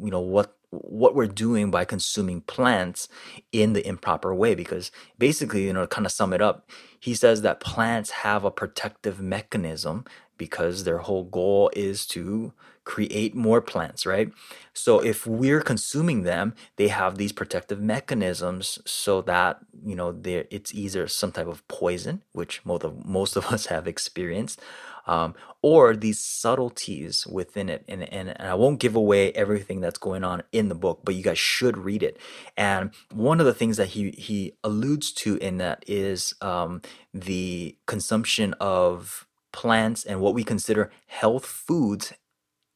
you 0.00 0.10
know, 0.10 0.20
what 0.20 0.56
what 0.70 1.14
we're 1.14 1.26
doing 1.26 1.70
by 1.70 1.84
consuming 1.84 2.40
plants 2.42 3.08
in 3.52 3.72
the 3.72 3.86
improper 3.86 4.34
way 4.34 4.54
because 4.54 4.90
basically 5.18 5.64
you 5.64 5.72
know 5.72 5.82
to 5.82 5.88
kind 5.88 6.06
of 6.06 6.12
sum 6.12 6.32
it 6.32 6.40
up 6.40 6.68
he 7.00 7.14
says 7.14 7.42
that 7.42 7.60
plants 7.60 8.10
have 8.10 8.44
a 8.44 8.50
protective 8.50 9.20
mechanism 9.20 10.04
because 10.38 10.84
their 10.84 10.98
whole 10.98 11.24
goal 11.24 11.70
is 11.74 12.06
to 12.06 12.52
create 12.84 13.34
more 13.34 13.60
plants 13.60 14.06
right? 14.06 14.32
So 14.72 15.00
if 15.00 15.26
we're 15.26 15.60
consuming 15.60 16.22
them 16.22 16.54
they 16.76 16.88
have 16.88 17.18
these 17.18 17.32
protective 17.32 17.80
mechanisms 17.80 18.78
so 18.86 19.20
that 19.22 19.58
you 19.84 19.94
know 19.94 20.18
it's 20.24 20.74
either 20.74 21.06
some 21.08 21.32
type 21.32 21.46
of 21.46 21.66
poison 21.68 22.22
which 22.32 22.64
most 22.64 22.84
of 22.84 23.04
most 23.04 23.36
of 23.36 23.46
us 23.46 23.66
have 23.66 23.86
experienced 23.86 24.60
um, 25.06 25.34
or 25.62 25.94
these 25.94 26.18
subtleties 26.18 27.26
within 27.26 27.68
it. 27.68 27.84
And, 27.88 28.02
and, 28.02 28.30
and 28.30 28.48
I 28.48 28.54
won't 28.54 28.80
give 28.80 28.96
away 28.96 29.32
everything 29.32 29.80
that's 29.80 29.98
going 29.98 30.24
on 30.24 30.42
in 30.52 30.68
the 30.68 30.74
book, 30.74 31.00
but 31.04 31.14
you 31.14 31.22
guys 31.22 31.38
should 31.38 31.76
read 31.76 32.02
it. 32.02 32.18
And 32.56 32.90
one 33.12 33.40
of 33.40 33.46
the 33.46 33.54
things 33.54 33.76
that 33.76 33.88
he, 33.88 34.10
he 34.10 34.54
alludes 34.64 35.12
to 35.12 35.36
in 35.36 35.58
that 35.58 35.84
is 35.86 36.34
um, 36.40 36.82
the 37.12 37.76
consumption 37.86 38.54
of 38.60 39.26
plants 39.52 40.04
and 40.04 40.20
what 40.20 40.34
we 40.34 40.44
consider 40.44 40.90
health 41.06 41.44
foods 41.44 42.12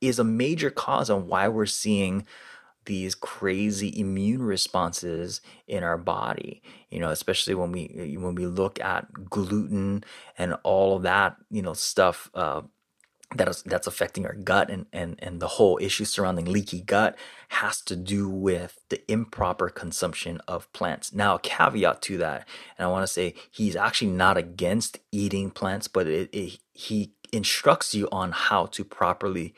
is 0.00 0.18
a 0.18 0.24
major 0.24 0.70
cause 0.70 1.08
on 1.08 1.26
why 1.26 1.48
we're 1.48 1.66
seeing 1.66 2.26
these 2.87 3.14
crazy 3.14 3.99
immune 3.99 4.42
responses 4.42 5.40
in 5.68 5.83
our 5.85 5.99
body 5.99 6.62
you 6.90 7.01
know 7.01 7.11
especially 7.11 7.55
when 7.55 7.73
we 7.73 8.16
when 8.20 8.35
we 8.35 8.47
look 8.47 8.81
at 8.81 9.12
gluten 9.31 10.05
and 10.38 10.55
all 10.64 10.97
of 10.97 11.03
that 11.03 11.37
you 11.51 11.62
know 11.62 11.75
stuff 11.75 12.31
uh, 12.35 12.62
that 13.37 13.49
is 13.49 13.62
that's 13.64 13.87
affecting 13.87 14.27
our 14.27 14.35
gut 14.35 14.70
and 14.70 14.87
and 14.92 15.16
and 15.20 15.40
the 15.40 15.49
whole 15.49 15.79
issue 15.83 16.05
surrounding 16.05 16.47
leaky 16.47 16.81
gut 16.81 17.16
has 17.51 17.81
to 17.83 17.97
do 17.97 18.29
with 18.29 18.81
the 18.90 19.01
improper 19.11 19.68
consumption 19.68 20.40
of 20.49 20.73
plants. 20.73 21.12
Now 21.12 21.37
a 21.37 21.40
caveat 21.40 22.03
to 22.03 22.18
that 22.18 22.47
and 22.79 22.87
i 22.87 22.90
want 22.90 23.05
to 23.05 23.12
say 23.12 23.35
he's 23.51 23.77
actually 23.77 24.11
not 24.12 24.37
against 24.37 24.99
eating 25.12 25.51
plants 25.51 25.88
but 25.88 26.07
it, 26.07 26.31
it, 26.33 26.59
he 26.73 27.14
instructs 27.33 27.94
you 27.94 28.09
on 28.12 28.33
how 28.33 28.66
to 28.66 28.85
properly 28.85 29.55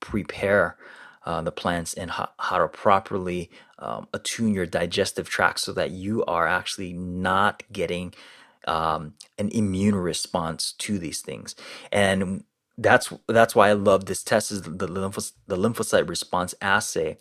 prepare 0.00 0.76
uh, 1.26 1.42
the 1.42 1.52
plants 1.52 1.92
and 1.92 2.12
how, 2.12 2.58
to 2.58 2.68
properly 2.68 3.50
um, 3.80 4.06
attune 4.14 4.54
your 4.54 4.64
digestive 4.64 5.28
tract 5.28 5.60
so 5.60 5.72
that 5.72 5.90
you 5.90 6.24
are 6.24 6.46
actually 6.46 6.92
not 6.92 7.64
getting 7.72 8.14
um, 8.66 9.14
an 9.36 9.48
immune 9.50 9.96
response 9.96 10.72
to 10.72 10.98
these 10.98 11.20
things. 11.20 11.54
And 11.92 12.44
that's 12.78 13.12
that's 13.26 13.54
why 13.54 13.70
I 13.70 13.72
love 13.72 14.04
this 14.04 14.22
test 14.22 14.50
is 14.52 14.62
the 14.62 14.88
lymphocyte, 14.88 15.32
the 15.46 15.56
lymphocyte 15.56 16.08
response 16.08 16.54
assay 16.60 17.16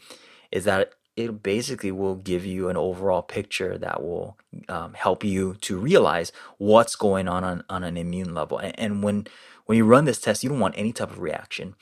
is 0.52 0.66
that 0.66 0.92
it 1.16 1.42
basically 1.42 1.92
will 1.92 2.16
give 2.16 2.46
you 2.46 2.68
an 2.68 2.76
overall 2.76 3.22
picture 3.22 3.78
that 3.78 4.04
will 4.04 4.38
um, 4.68 4.94
help 4.94 5.24
you 5.24 5.56
to 5.62 5.78
realize 5.78 6.32
what's 6.58 6.96
going 6.96 7.28
on, 7.28 7.44
on 7.44 7.64
on 7.70 7.84
an 7.84 7.98
immune 7.98 8.34
level. 8.34 8.58
And, 8.58 8.78
and 8.78 9.04
when 9.04 9.28
when 9.66 9.78
you 9.78 9.86
run 9.86 10.06
this 10.06 10.20
test, 10.20 10.44
you 10.44 10.50
don't 10.50 10.60
want 10.60 10.78
any 10.78 10.92
type 10.94 11.12
of 11.12 11.20
reaction. 11.20 11.76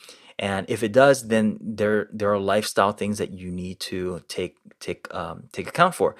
And 0.44 0.70
if 0.70 0.84
it 0.84 0.92
does, 0.92 1.30
then 1.30 1.58
there 1.62 2.10
there 2.12 2.34
are 2.34 2.38
lifestyle 2.38 2.92
things 2.92 3.18
that 3.20 3.32
you 3.32 3.50
need 3.50 3.80
to 3.92 4.22
take 4.28 4.58
take 4.82 5.08
um, 5.16 5.46
take 5.54 5.70
account 5.70 5.96
for. 5.96 6.18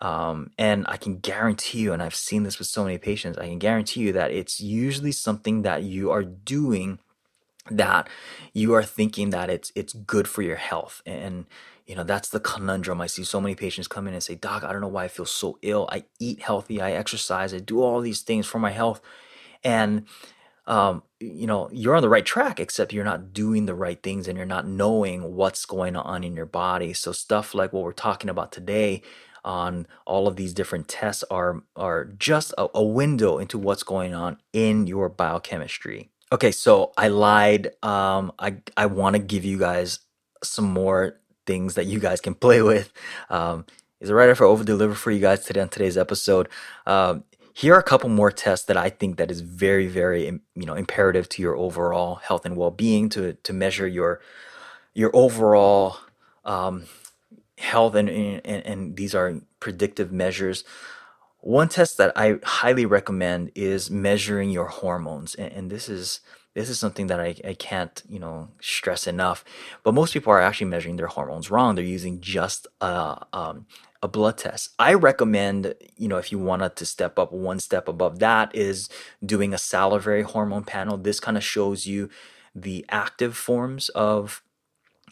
Um, 0.00 0.52
and 0.56 0.86
I 0.88 0.96
can 0.96 1.18
guarantee 1.18 1.80
you, 1.80 1.92
and 1.92 2.02
I've 2.02 2.14
seen 2.14 2.44
this 2.44 2.58
with 2.58 2.68
so 2.68 2.82
many 2.84 2.96
patients, 2.96 3.36
I 3.36 3.46
can 3.46 3.58
guarantee 3.58 4.00
you 4.00 4.12
that 4.14 4.30
it's 4.30 4.58
usually 4.58 5.12
something 5.12 5.60
that 5.68 5.82
you 5.82 6.10
are 6.10 6.22
doing 6.24 6.98
that 7.70 8.08
you 8.54 8.72
are 8.72 8.82
thinking 8.82 9.28
that 9.36 9.50
it's 9.50 9.70
it's 9.74 9.92
good 9.92 10.26
for 10.28 10.40
your 10.40 10.56
health. 10.56 11.02
And 11.04 11.44
you 11.86 11.94
know, 11.94 12.04
that's 12.04 12.30
the 12.30 12.40
conundrum. 12.40 13.02
I 13.02 13.06
see 13.06 13.24
so 13.24 13.38
many 13.38 13.54
patients 13.54 13.86
come 13.88 14.08
in 14.08 14.14
and 14.14 14.22
say, 14.22 14.34
Doc, 14.34 14.64
I 14.64 14.72
don't 14.72 14.80
know 14.80 14.88
why 14.96 15.04
I 15.04 15.08
feel 15.08 15.26
so 15.26 15.58
ill. 15.60 15.90
I 15.92 16.04
eat 16.18 16.40
healthy, 16.40 16.80
I 16.80 16.92
exercise, 16.92 17.52
I 17.52 17.58
do 17.58 17.82
all 17.82 18.00
these 18.00 18.22
things 18.22 18.46
for 18.46 18.58
my 18.58 18.70
health. 18.70 19.02
And 19.62 20.06
um, 20.68 21.02
you 21.18 21.46
know, 21.46 21.68
you're 21.72 21.96
on 21.96 22.02
the 22.02 22.10
right 22.10 22.24
track, 22.24 22.60
except 22.60 22.92
you're 22.92 23.02
not 23.02 23.32
doing 23.32 23.64
the 23.66 23.74
right 23.74 24.00
things 24.02 24.28
and 24.28 24.36
you're 24.36 24.46
not 24.46 24.66
knowing 24.66 25.34
what's 25.34 25.64
going 25.64 25.96
on 25.96 26.22
in 26.22 26.36
your 26.36 26.46
body. 26.46 26.92
So 26.92 27.10
stuff 27.10 27.54
like 27.54 27.72
what 27.72 27.82
we're 27.82 27.92
talking 27.92 28.30
about 28.30 28.52
today 28.52 29.02
on 29.44 29.86
all 30.04 30.28
of 30.28 30.36
these 30.36 30.52
different 30.52 30.86
tests 30.86 31.24
are 31.30 31.62
are 31.74 32.04
just 32.04 32.52
a, 32.58 32.68
a 32.74 32.84
window 32.84 33.38
into 33.38 33.58
what's 33.58 33.82
going 33.82 34.12
on 34.12 34.36
in 34.52 34.86
your 34.86 35.08
biochemistry. 35.08 36.10
Okay, 36.30 36.52
so 36.52 36.92
I 36.98 37.08
lied. 37.08 37.68
Um, 37.82 38.30
I 38.38 38.56
I 38.76 38.86
want 38.86 39.16
to 39.16 39.22
give 39.22 39.46
you 39.46 39.58
guys 39.58 40.00
some 40.44 40.66
more 40.66 41.18
things 41.46 41.74
that 41.76 41.86
you 41.86 41.98
guys 41.98 42.20
can 42.20 42.34
play 42.44 42.60
with. 42.60 42.92
Um, 43.30 43.64
is 44.00 44.12
right 44.12 44.28
if 44.28 44.42
I 44.42 44.44
over 44.44 44.64
deliver 44.64 44.94
for 44.94 45.10
you 45.10 45.20
guys 45.20 45.44
today 45.44 45.60
on 45.60 45.70
today's 45.70 45.96
episode? 45.96 46.48
Um, 46.86 47.24
here 47.58 47.74
are 47.74 47.80
a 47.80 47.82
couple 47.82 48.08
more 48.08 48.30
tests 48.30 48.66
that 48.66 48.76
I 48.76 48.88
think 48.88 49.16
that 49.16 49.32
is 49.32 49.40
very, 49.40 49.88
very 49.88 50.26
you 50.54 50.64
know 50.64 50.74
imperative 50.74 51.28
to 51.30 51.42
your 51.42 51.56
overall 51.56 52.14
health 52.16 52.46
and 52.46 52.56
well 52.56 52.70
being 52.70 53.08
to 53.08 53.32
to 53.32 53.52
measure 53.52 53.88
your 53.88 54.20
your 54.94 55.10
overall 55.12 55.96
um, 56.44 56.84
health 57.58 57.96
and, 57.96 58.08
and 58.08 58.46
and 58.46 58.96
these 58.96 59.12
are 59.12 59.40
predictive 59.58 60.12
measures. 60.12 60.62
One 61.40 61.68
test 61.68 61.98
that 61.98 62.12
I 62.14 62.38
highly 62.44 62.86
recommend 62.86 63.50
is 63.56 63.90
measuring 63.90 64.50
your 64.50 64.66
hormones, 64.66 65.34
and, 65.34 65.52
and 65.52 65.70
this 65.70 65.88
is 65.88 66.20
this 66.54 66.68
is 66.68 66.78
something 66.78 67.08
that 67.08 67.18
I, 67.18 67.34
I 67.44 67.54
can't 67.54 68.00
you 68.08 68.20
know 68.20 68.50
stress 68.60 69.08
enough. 69.08 69.44
But 69.82 69.94
most 69.94 70.12
people 70.12 70.32
are 70.32 70.40
actually 70.40 70.70
measuring 70.70 70.94
their 70.94 71.08
hormones 71.08 71.50
wrong. 71.50 71.74
They're 71.74 71.84
using 71.84 72.20
just 72.20 72.68
a, 72.80 73.26
um, 73.32 73.66
a 74.02 74.08
blood 74.08 74.38
test. 74.38 74.70
I 74.78 74.94
recommend 74.94 75.74
you 75.96 76.08
know 76.08 76.18
if 76.18 76.32
you 76.32 76.38
wanted 76.38 76.76
to 76.76 76.86
step 76.86 77.18
up 77.18 77.32
one 77.32 77.60
step 77.60 77.88
above 77.88 78.18
that 78.20 78.54
is 78.54 78.88
doing 79.24 79.54
a 79.54 79.58
salivary 79.58 80.22
hormone 80.22 80.64
panel. 80.64 80.96
This 80.96 81.20
kind 81.20 81.36
of 81.36 81.44
shows 81.44 81.86
you 81.86 82.08
the 82.54 82.84
active 82.90 83.36
forms 83.36 83.88
of 83.90 84.42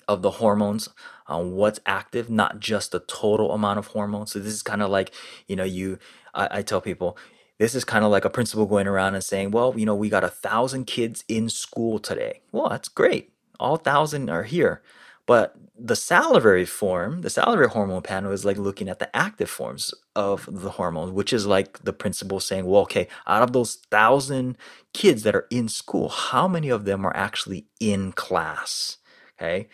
of 0.08 0.22
the 0.22 0.32
hormones 0.32 0.88
uh, 1.26 1.40
what's 1.42 1.80
active 1.86 2.30
not 2.30 2.60
just 2.60 2.92
the 2.92 3.00
total 3.00 3.52
amount 3.52 3.78
of 3.78 3.88
hormones 3.88 4.32
so 4.32 4.38
this 4.38 4.52
is 4.52 4.62
kind 4.62 4.82
of 4.82 4.90
like 4.90 5.12
you 5.48 5.56
know 5.56 5.64
you 5.64 5.98
I, 6.34 6.58
I 6.58 6.62
tell 6.62 6.80
people 6.80 7.16
this 7.58 7.74
is 7.74 7.84
kind 7.84 8.04
of 8.04 8.10
like 8.10 8.24
a 8.24 8.30
principal 8.30 8.66
going 8.66 8.86
around 8.86 9.14
and 9.14 9.24
saying 9.24 9.50
well 9.50 9.74
you 9.76 9.86
know 9.86 9.94
we 9.94 10.08
got 10.08 10.24
a 10.24 10.28
thousand 10.28 10.86
kids 10.86 11.24
in 11.28 11.48
school 11.48 11.98
today 11.98 12.40
well 12.52 12.68
that's 12.68 12.88
great 12.88 13.32
all 13.58 13.76
thousand 13.76 14.30
are 14.30 14.44
here 14.44 14.82
but 15.26 15.56
the 15.78 15.96
salivary 15.96 16.64
form, 16.64 17.20
the 17.22 17.30
salivary 17.30 17.68
hormone 17.68 18.02
panel 18.02 18.32
is 18.32 18.44
like 18.44 18.56
looking 18.56 18.88
at 18.88 18.98
the 18.98 19.14
active 19.14 19.50
forms 19.50 19.92
of 20.14 20.48
the 20.50 20.70
hormones, 20.70 21.12
which 21.12 21.32
is 21.32 21.46
like 21.46 21.82
the 21.84 21.92
principal 21.92 22.40
saying, 22.40 22.64
well, 22.66 22.82
okay, 22.82 23.08
out 23.26 23.42
of 23.42 23.52
those 23.52 23.76
thousand 23.90 24.56
kids 24.94 25.22
that 25.24 25.34
are 25.34 25.46
in 25.50 25.68
school, 25.68 26.08
how 26.08 26.48
many 26.48 26.70
of 26.70 26.84
them 26.84 27.04
are 27.04 27.16
actually 27.16 27.66
in 27.80 28.12
class? 28.12 28.98
Okay. 29.38 29.68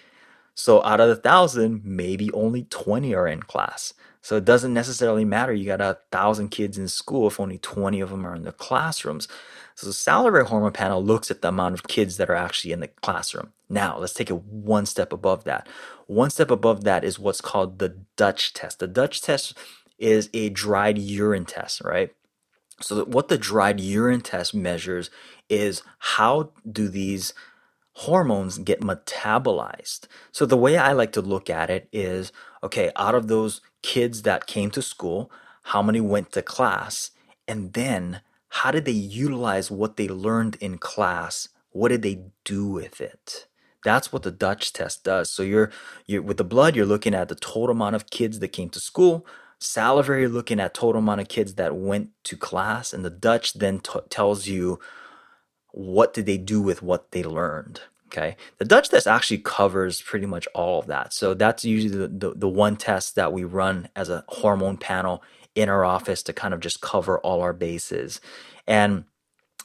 So 0.55 0.83
out 0.85 1.01
of 1.01 1.09
the 1.09 1.17
thousand, 1.17 1.83
maybe 1.85 2.31
only 2.33 2.65
20 2.65 3.15
are 3.15 3.29
in 3.29 3.43
class. 3.43 3.95
So 4.21 4.37
it 4.37 4.45
doesn't 4.45 4.75
necessarily 4.75 5.25
matter. 5.25 5.53
You 5.53 5.67
got 5.67 5.81
a 5.81 5.99
thousand 6.12 6.51
kids 6.51 6.79
in 6.79 6.88
school 6.88 7.29
if 7.29 7.41
only 7.41 7.59
20 7.59 8.01
of 8.01 8.11
them 8.11 8.27
are 8.27 8.37
in 8.37 8.45
the 8.45 8.53
classrooms. 8.53 9.29
So 9.75 9.87
the 9.87 9.93
salivary 9.93 10.45
hormone 10.45 10.73
panel 10.73 11.03
looks 11.03 11.31
at 11.31 11.43
the 11.43 11.49
amount 11.49 11.75
of 11.75 11.89
kids 11.89 12.17
that 12.17 12.31
are 12.31 12.35
actually 12.35 12.73
in 12.73 12.81
the 12.81 12.89
classroom. 12.89 13.53
Now 13.69 13.99
let's 13.99 14.13
take 14.13 14.31
it 14.31 14.43
one 14.43 14.87
step 14.87 15.13
above 15.13 15.45
that. 15.45 15.69
One 16.07 16.31
step 16.31 16.51
above 16.51 16.85
that 16.85 17.05
is 17.05 17.19
what's 17.19 17.41
called 17.41 17.79
the 17.79 17.97
Dutch 18.17 18.53
test. 18.53 18.79
The 18.79 18.87
Dutch 18.87 19.23
test 19.23 19.57
is 19.99 20.29
a 20.35 20.51
dried 20.51 20.99
urine 20.99 21.45
test, 21.45 21.81
right? 21.83 22.11
So 22.81 23.05
what 23.05 23.29
the 23.29 23.39
dried 23.39 23.81
urine 23.81 24.21
test 24.21 24.55
measures 24.55 25.11
is 25.49 25.83
how 25.99 26.51
do 26.71 26.89
these 26.89 27.33
hormones 27.95 28.59
get 28.59 28.81
metabolized. 28.81 30.07
So 30.33 30.47
the 30.47 30.57
way 30.57 30.77
I 30.77 30.93
like 30.93 31.13
to 31.13 31.21
look 31.21 31.51
at 31.51 31.71
it 31.71 31.89
is 31.93 32.33
okay, 32.63 32.91
out 32.97 33.15
of 33.15 33.29
those 33.29 33.61
kids 33.83 34.23
that 34.23 34.47
came 34.47 34.71
to 34.71 34.83
school, 34.83 35.31
how 35.65 35.83
many 35.83 36.01
went 36.01 36.33
to 36.33 36.43
class? 36.43 37.11
And 37.47 37.73
then 37.73 38.21
how 38.55 38.71
did 38.71 38.85
they 38.85 38.93
utilize 38.93 39.71
what 39.71 39.97
they 39.97 40.09
learned 40.09 40.57
in 40.61 40.77
class? 40.77 41.49
What 41.71 41.88
did 41.88 42.03
they 42.03 42.21
do 42.45 42.67
with 42.67 43.01
it? 43.01 43.47
That's 43.83 44.12
what 44.12 44.25
the 44.25 44.31
Dutch 44.31 44.75
test 44.75 45.05
does. 45.05 45.31
So 45.31 45.43
you're 45.43 45.71
you're 46.07 46.21
with 46.21 46.37
the 46.37 46.45
blood, 46.45 46.77
you're 46.77 46.85
looking 46.85 47.15
at 47.15 47.31
the 47.31 47.35
total 47.35 47.75
amount 47.75 47.97
of 47.97 48.11
kids 48.11 48.41
that 48.41 48.49
came 48.49 48.69
to 48.71 48.79
school. 48.79 49.27
Salivary, 49.59 50.21
you're 50.21 50.29
looking 50.29 50.61
at 50.61 50.75
total 50.75 51.01
amount 51.01 51.23
of 51.23 51.29
kids 51.29 51.55
that 51.55 51.75
went 51.77 52.11
to 52.25 52.37
class, 52.37 52.93
and 52.93 53.03
the 53.07 53.11
Dutch 53.11 53.55
then 53.55 53.81
t- 53.81 53.99
tells 54.11 54.47
you 54.47 54.79
what 55.71 56.12
did 56.12 56.27
they 56.27 56.37
do 56.37 56.61
with 56.61 56.83
what 56.83 57.11
they 57.12 57.23
learned. 57.23 57.81
Okay, 58.09 58.37
the 58.59 58.67
Dutch 58.67 58.91
test 58.91 59.07
actually 59.07 59.38
covers 59.38 60.03
pretty 60.03 60.27
much 60.27 60.47
all 60.55 60.79
of 60.79 60.88
that. 60.88 61.15
So 61.15 61.33
that's 61.33 61.65
usually 61.65 61.97
the, 61.97 62.09
the, 62.09 62.35
the 62.37 62.49
one 62.49 62.77
test 62.77 63.15
that 63.15 63.33
we 63.33 63.45
run 63.45 63.88
as 63.97 64.11
a 64.11 64.25
hormone 64.29 64.77
panel 64.77 65.23
in 65.55 65.69
our 65.69 65.85
office 65.85 66.23
to 66.25 66.33
kind 66.33 66.55
of 66.55 66.61
just 66.61 66.81
cover 66.81 67.19
all 67.19 67.41
our 67.41 67.53
bases. 67.53 68.21
And 68.67 69.05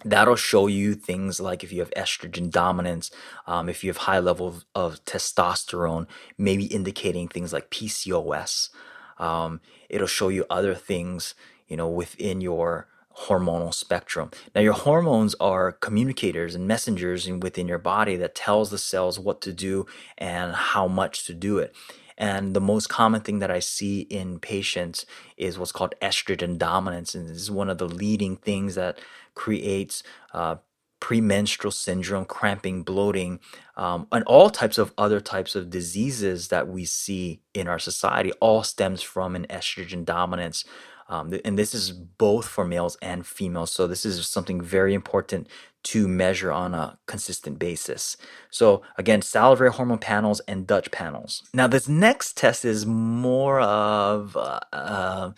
that'll 0.04 0.36
show 0.36 0.68
you 0.68 0.94
things 0.94 1.40
like 1.40 1.64
if 1.64 1.72
you 1.72 1.80
have 1.80 1.92
estrogen 1.92 2.52
dominance, 2.52 3.10
um, 3.48 3.70
if 3.70 3.84
you 3.84 3.90
have 3.90 3.98
high 3.98 4.20
levels 4.20 4.66
of 4.76 5.04
testosterone, 5.06 6.08
maybe 6.38 6.66
indicating 6.66 7.28
things 7.28 7.54
like 7.54 7.72
PCOS. 7.72 8.70
Um, 9.18 9.62
it'll 9.90 10.08
show 10.08 10.30
you 10.30 10.46
other 10.50 10.76
things, 10.76 11.34
you 11.68 11.78
know, 11.78 11.88
within 11.88 12.42
your 12.42 12.88
hormonal 13.26 13.74
spectrum. 13.74 14.30
Now, 14.54 14.62
your 14.62 14.74
hormones 14.74 15.34
are 15.40 15.72
communicators 15.72 16.54
and 16.54 16.68
messengers 16.68 17.28
within 17.28 17.68
your 17.68 17.80
body 17.80 18.16
that 18.18 18.36
tells 18.36 18.70
the 18.70 18.78
cells 18.78 19.20
what 19.20 19.42
to 19.42 19.54
do 19.54 19.88
and 20.18 20.54
how 20.54 20.88
much 20.88 21.26
to 21.26 21.34
do 21.34 21.58
it. 21.58 21.76
And 22.18 22.56
the 22.56 22.62
most 22.62 22.90
common 22.90 23.22
thing 23.22 23.40
that 23.40 23.52
I 23.52 23.60
see 23.60 24.02
in 24.02 24.40
patients 24.40 25.06
is 25.38 25.60
what's 25.60 25.72
called 25.72 25.94
estrogen 26.02 26.58
dominance. 26.58 27.14
And 27.14 27.30
this 27.30 27.38
is 27.38 27.52
one 27.52 27.70
of 27.70 27.78
the 27.78 27.88
leading 27.88 28.38
things 28.38 28.76
that 28.76 29.00
creates 29.36 30.02
uh, 30.34 30.56
premenstrual 31.00 31.72
syndrome, 31.72 32.26
cramping, 32.26 32.84
bloating, 32.84 33.40
um, 33.76 34.08
and 34.12 34.24
all 34.26 34.50
types 34.50 34.78
of 34.78 34.94
other 34.98 35.20
types 35.20 35.56
of 35.56 35.70
diseases 35.70 36.48
that 36.48 36.68
we 36.68 36.86
see 36.86 37.42
in 37.54 37.68
our 37.68 37.80
society 37.80 38.32
all 38.42 38.64
stems 38.64 39.02
from 39.04 39.36
an 39.36 39.46
estrogen 39.50 40.04
dominance. 40.04 40.66
Um, 41.10 41.40
and 41.46 41.58
this 41.58 41.74
is 41.74 41.92
both 41.92 42.48
for 42.48 42.66
males 42.66 42.98
and 43.02 43.26
females. 43.26 43.72
So 43.72 43.88
this 43.88 44.06
is 44.06 44.28
something 44.28 44.60
very 44.60 44.94
important 44.94 45.48
to 45.88 46.08
measure 46.08 46.52
on 46.52 46.74
a 46.74 47.00
consistent 47.06 47.60
basis. 47.60 48.18
So 48.50 48.82
again, 48.98 49.22
salivary 49.22 49.72
hormone 49.72 50.00
panels 50.00 50.42
and 50.42 50.68
Dutch 50.68 50.92
panels. 50.92 51.44
Now 51.54 51.68
this 51.68 51.88
next 51.88 52.36
test 52.36 52.66
is 52.66 52.86
more 52.86 53.62
of, 53.62 54.36
uh, 54.36 54.60
uh, 54.74 55.32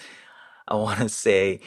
I 0.67 0.75
want 0.75 0.99
to 0.99 1.09
say, 1.09 1.59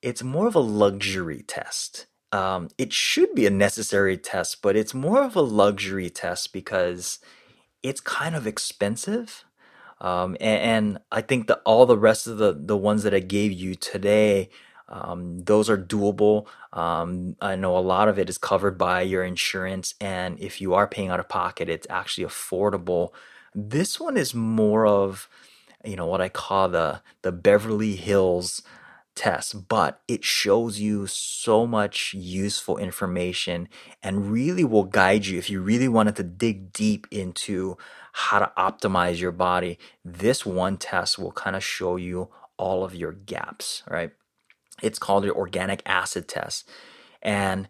it's 0.00 0.22
more 0.22 0.46
of 0.46 0.54
a 0.54 0.60
luxury 0.60 1.42
test. 1.46 2.06
Um, 2.32 2.68
it 2.78 2.92
should 2.92 3.34
be 3.34 3.46
a 3.46 3.50
necessary 3.50 4.16
test, 4.16 4.62
but 4.62 4.76
it's 4.76 4.94
more 4.94 5.22
of 5.22 5.36
a 5.36 5.40
luxury 5.42 6.08
test 6.08 6.52
because 6.52 7.18
it's 7.82 8.00
kind 8.00 8.34
of 8.34 8.46
expensive. 8.46 9.44
Um, 10.00 10.36
and, 10.40 10.62
and, 10.62 10.98
I 11.10 11.22
think 11.22 11.48
that 11.48 11.60
all 11.64 11.84
the 11.84 11.98
rest 11.98 12.28
of 12.28 12.38
the, 12.38 12.56
the 12.56 12.76
ones 12.76 13.02
that 13.02 13.12
I 13.12 13.18
gave 13.18 13.50
you 13.50 13.74
today 13.74 14.48
um, 14.88 15.40
those 15.44 15.68
are 15.68 15.78
doable. 15.78 16.46
Um, 16.72 17.36
I 17.40 17.56
know 17.56 17.76
a 17.76 17.80
lot 17.80 18.08
of 18.08 18.18
it 18.18 18.28
is 18.28 18.38
covered 18.38 18.78
by 18.78 19.02
your 19.02 19.24
insurance, 19.24 19.94
and 20.00 20.38
if 20.40 20.60
you 20.60 20.74
are 20.74 20.86
paying 20.86 21.10
out 21.10 21.20
of 21.20 21.28
pocket, 21.28 21.68
it's 21.68 21.86
actually 21.90 22.26
affordable. 22.26 23.10
This 23.54 24.00
one 24.00 24.16
is 24.16 24.34
more 24.34 24.86
of, 24.86 25.28
you 25.84 25.96
know, 25.96 26.06
what 26.06 26.20
I 26.20 26.28
call 26.28 26.68
the 26.68 27.02
the 27.22 27.32
Beverly 27.32 27.96
Hills 27.96 28.62
test, 29.14 29.66
but 29.68 30.00
it 30.06 30.24
shows 30.24 30.78
you 30.78 31.06
so 31.08 31.66
much 31.66 32.14
useful 32.14 32.78
information 32.78 33.68
and 34.00 34.30
really 34.30 34.64
will 34.64 34.84
guide 34.84 35.26
you 35.26 35.38
if 35.38 35.50
you 35.50 35.60
really 35.60 35.88
wanted 35.88 36.14
to 36.16 36.22
dig 36.22 36.72
deep 36.72 37.06
into 37.10 37.76
how 38.12 38.38
to 38.38 38.52
optimize 38.56 39.20
your 39.20 39.32
body. 39.32 39.76
This 40.04 40.46
one 40.46 40.76
test 40.76 41.18
will 41.18 41.32
kind 41.32 41.56
of 41.56 41.64
show 41.64 41.96
you 41.96 42.28
all 42.56 42.84
of 42.84 42.94
your 42.94 43.12
gaps, 43.12 43.82
right? 43.88 44.12
It's 44.82 44.98
called 44.98 45.24
the 45.24 45.32
organic 45.32 45.82
acid 45.86 46.28
test. 46.28 46.68
And 47.22 47.68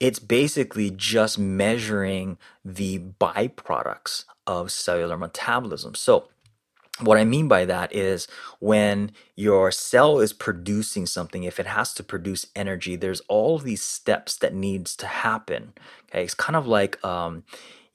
it's 0.00 0.18
basically 0.18 0.90
just 0.90 1.38
measuring 1.38 2.38
the 2.64 2.98
byproducts 2.98 4.24
of 4.46 4.70
cellular 4.70 5.16
metabolism. 5.16 5.94
So, 5.94 6.28
what 7.00 7.16
I 7.16 7.24
mean 7.24 7.46
by 7.46 7.64
that 7.64 7.94
is 7.94 8.26
when 8.58 9.12
your 9.36 9.70
cell 9.70 10.18
is 10.18 10.32
producing 10.32 11.06
something, 11.06 11.44
if 11.44 11.60
it 11.60 11.66
has 11.66 11.94
to 11.94 12.02
produce 12.02 12.46
energy, 12.56 12.96
there's 12.96 13.20
all 13.28 13.58
these 13.58 13.82
steps 13.82 14.34
that 14.38 14.52
needs 14.52 14.96
to 14.96 15.06
happen. 15.06 15.74
Okay, 16.10 16.24
it's 16.24 16.34
kind 16.34 16.56
of 16.56 16.66
like 16.66 17.02
um, 17.04 17.44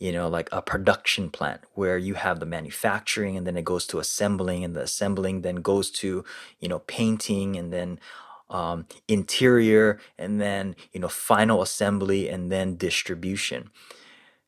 you 0.04 0.12
know, 0.12 0.28
like 0.28 0.49
a 0.52 0.62
production 0.62 1.30
plant 1.30 1.62
where 1.76 1.97
you 1.97 2.15
have 2.15 2.41
the 2.41 2.45
manufacturing 2.45 3.38
and 3.38 3.47
then 3.47 3.56
it 3.56 3.63
goes 3.63 3.88
to 3.88 3.99
assembling 3.99 4.62
and 4.62 4.76
the 4.76 4.82
assembling 4.82 5.43
then 5.43 5.56
goes 5.56 5.89
to, 5.89 6.26
you 6.60 6.67
know, 6.67 6.80
painting 6.80 7.56
and 7.56 7.71
then 7.71 7.97
um, 8.53 8.85
interior 9.07 9.99
and 10.17 10.39
then, 10.39 10.75
you 10.93 11.01
know, 11.01 11.09
final 11.09 11.61
assembly 11.61 12.29
and 12.29 12.49
then 12.51 12.77
distribution. 12.77 13.69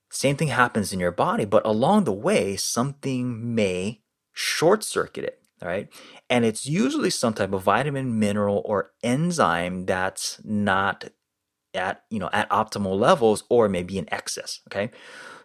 Same 0.10 0.38
thing 0.38 0.48
happens 0.48 0.94
in 0.94 1.00
your 1.02 1.12
body, 1.12 1.44
but 1.44 1.66
along 1.66 2.06
the 2.06 2.14
way, 2.14 2.56
something 2.56 3.54
may 3.56 4.02
short 4.32 4.84
circuit 4.84 5.26
it, 5.26 5.42
right? 5.62 5.90
And 6.30 6.46
it's 6.46 6.66
usually 6.66 7.10
some 7.10 7.34
type 7.34 7.52
of 7.52 7.64
vitamin, 7.64 8.18
mineral, 8.18 8.62
or 8.64 8.92
enzyme 9.04 9.86
that's 9.86 10.40
not 10.46 11.10
at 11.74 12.04
you 12.10 12.20
know 12.20 12.30
at 12.32 12.50
optimal 12.50 12.98
levels 12.98 13.44
or 13.50 13.68
maybe 13.68 13.98
in 13.98 14.12
excess. 14.14 14.62
Okay. 14.70 14.92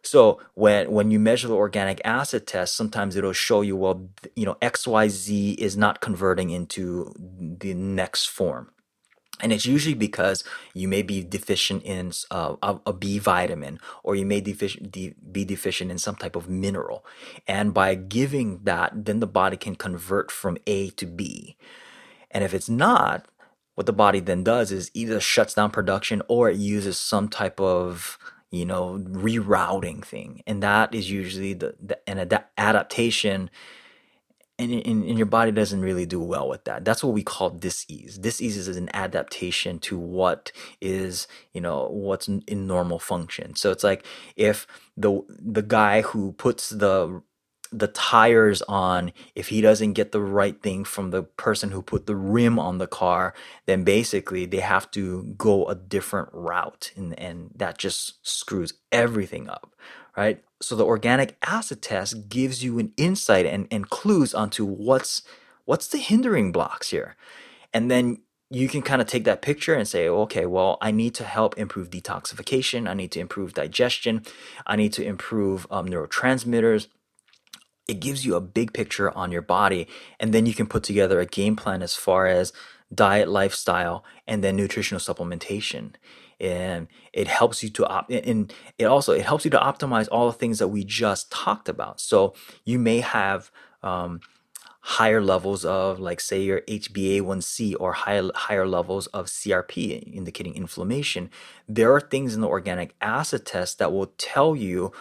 So 0.03 0.41
when 0.55 0.91
when 0.91 1.11
you 1.11 1.19
measure 1.19 1.49
the 1.49 1.55
organic 1.55 2.01
acid 2.05 2.47
test, 2.47 2.77
sometimes 2.77 3.17
it'll 3.17 3.33
show 3.33 3.61
you 3.61 3.77
well, 3.77 4.09
you 4.35 4.47
know, 4.47 4.57
XYZ 4.63 5.57
is 5.57 5.77
not 5.77 6.01
converting 6.01 6.51
into 6.51 7.13
the 7.17 7.75
next 7.75 8.27
form 8.27 8.71
and 9.43 9.53
it's 9.53 9.67
usually 9.67 9.95
because 9.95 10.45
you 10.75 10.89
may 10.89 11.03
be 11.03 11.23
deficient 11.23 11.83
in 11.83 12.13
uh, 12.31 12.57
a, 12.63 12.79
a 12.87 12.93
B 12.93 13.19
vitamin 13.19 13.81
or 14.03 14.15
you 14.15 14.27
may 14.27 14.41
de- 14.41 15.15
be 15.33 15.45
deficient 15.45 15.91
in 15.91 15.99
some 15.99 16.17
type 16.17 16.37
of 16.37 16.49
mineral. 16.49 17.05
And 17.47 17.73
by 17.75 17.95
giving 17.95 18.61
that, 18.65 19.05
then 19.05 19.21
the 19.21 19.27
body 19.27 19.57
can 19.57 19.77
convert 19.77 20.31
from 20.31 20.59
A 20.67 20.91
to 20.91 21.07
B. 21.07 21.57
And 22.31 22.45
if 22.45 22.55
it's 22.55 22.69
not, 22.69 23.27
what 23.75 23.87
the 23.87 23.93
body 23.93 24.21
then 24.21 24.45
does 24.45 24.73
is 24.73 24.91
either 24.95 25.21
shuts 25.21 25.55
down 25.55 25.71
production 25.71 26.23
or 26.29 26.51
it 26.51 26.57
uses 26.57 26.99
some 26.99 27.29
type 27.29 27.61
of 27.61 28.19
you 28.51 28.65
know 28.65 28.99
rerouting 29.09 30.05
thing 30.05 30.43
and 30.47 30.63
that 30.63 30.95
is 30.95 31.11
usually 31.11 31.53
the, 31.53 31.75
the 31.81 31.99
an 32.09 32.19
ad- 32.19 32.45
adaptation 32.59 33.51
and, 34.61 34.73
and, 34.73 35.05
and, 35.05 35.17
your 35.17 35.27
body 35.27 35.53
doesn't 35.53 35.81
really 35.81 36.05
do 36.05 36.21
well 36.21 36.47
with 36.47 36.65
that. 36.65 36.85
That's 36.85 37.03
what 37.03 37.15
we 37.15 37.23
call 37.23 37.49
disease. 37.49 38.19
Disease 38.19 38.59
is 38.59 38.77
an 38.77 38.91
adaptation 38.93 39.79
to 39.81 39.99
what 39.99 40.53
is, 40.83 41.27
you 41.55 41.63
know, 41.63 41.89
what's 41.89 42.29
in 42.29 42.67
normal 42.67 42.99
function. 42.99 43.55
So 43.55 43.71
it's 43.71 43.83
like 43.83 44.05
if 44.37 44.67
the 44.99 45.23
the 45.29 45.63
guy 45.63 46.03
who 46.03 46.33
puts 46.33 46.69
the 46.69 47.23
the 47.73 47.89
tires 47.89 48.63
on, 48.63 49.13
if 49.35 49.49
he 49.49 49.61
doesn't 49.61 49.93
get 49.93 50.13
the 50.13 50.21
right 50.21 50.61
thing 50.63 50.85
from 50.85 51.11
the 51.11 51.23
person 51.23 51.71
who 51.71 51.83
put 51.83 52.07
the 52.07 52.17
rim 52.17 52.59
on 52.59 52.79
the 52.79 52.87
car, 52.87 53.35
then 53.67 53.85
basically 53.85 54.47
they 54.47 54.61
have 54.61 54.91
to 54.93 55.35
go 55.39 55.67
a 55.67 55.75
different 55.75 56.29
route, 56.33 56.93
and 56.97 57.19
and 57.19 57.51
that 57.55 57.79
just 57.79 58.27
screws 58.27 58.75
everything 58.91 59.49
up, 59.49 59.75
right? 60.17 60.43
So 60.61 60.77
the 60.77 60.85
organic 60.85 61.37
acid 61.47 61.81
test 61.83 62.29
gives 62.29 62.63
you 62.63 62.79
an 62.79 62.93
insight 62.97 63.47
and, 63.47 63.67
and 63.71 63.89
clues 63.89 64.35
onto 64.35 64.65
what's 64.65 65.23
what's 65.65 65.89
the 65.89 65.99
hindering 65.99 66.53
blocks 66.53 66.91
here. 66.91 67.17
And 67.73 67.91
then 67.91 68.19
you 68.51 68.69
can 68.69 68.83
kind 68.83 69.01
of 69.01 69.07
take 69.07 69.25
that 69.25 69.43
picture 69.43 69.75
and 69.75 69.87
say, 69.87 70.09
okay, 70.09 70.45
well, 70.45 70.77
I 70.83 70.91
need 70.91 71.15
to 71.15 71.25
help 71.25 71.57
improve 71.57 71.91
detoxification. 71.91 72.89
I 72.89 72.95
need 72.95 73.13
to 73.13 73.21
improve 73.21 73.55
digestion. 73.55 74.25
I 74.67 74.75
need 74.75 74.93
to 74.95 75.05
improve 75.05 75.67
um, 75.71 75.87
neurotransmitters. 75.87 76.89
It 77.89 78.01
gives 78.01 78.25
you 78.25 78.35
a 78.37 78.41
big 78.41 78.73
picture 78.73 79.17
on 79.17 79.33
your 79.33 79.43
body. 79.43 79.89
And 80.19 80.33
then 80.33 80.47
you 80.47 80.55
can 80.55 80.67
put 80.67 80.83
together 80.83 81.21
a 81.21 81.27
game 81.27 81.57
plan 81.57 81.83
as 81.83 81.95
far 81.95 82.27
as 82.27 82.53
diet, 82.93 83.29
lifestyle, 83.29 84.05
and 84.27 84.43
then 84.43 84.57
nutritional 84.57 85.01
supplementation 85.01 85.95
and 86.41 86.89
it 87.13 87.29
helps 87.29 87.63
you 87.63 87.69
to 87.69 87.87
op- 87.87 88.11
and 88.11 88.53
it 88.79 88.87
also 88.87 89.13
it 89.13 89.25
helps 89.25 89.45
you 89.45 89.51
to 89.51 89.59
optimize 89.59 90.09
all 90.11 90.27
the 90.27 90.33
things 90.39 90.59
that 90.59 90.69
we 90.69 90.83
just 90.85 91.31
talked 91.31 91.69
about 91.69 92.01
so 92.01 92.35
you 92.65 92.79
may 92.79 93.01
have 93.01 93.51
um, 93.83 94.21
higher 94.81 95.21
levels 95.21 95.65
of 95.65 96.01
like 96.01 96.21
say 96.21 96.41
your 96.41 96.63
HbA1c 96.63 97.75
or 97.79 97.93
higher 97.93 98.31
higher 98.35 98.67
levels 98.67 99.07
of 99.09 99.27
CRP 99.27 100.15
indicating 100.15 100.55
inflammation 100.55 101.31
there 101.69 101.93
are 101.95 102.01
things 102.01 102.35
in 102.35 102.41
the 102.41 102.49
organic 102.49 102.95
acid 103.01 103.45
test 103.45 103.79
that 103.79 103.93
will 103.93 104.13
tell 104.17 104.57
you 104.57 104.93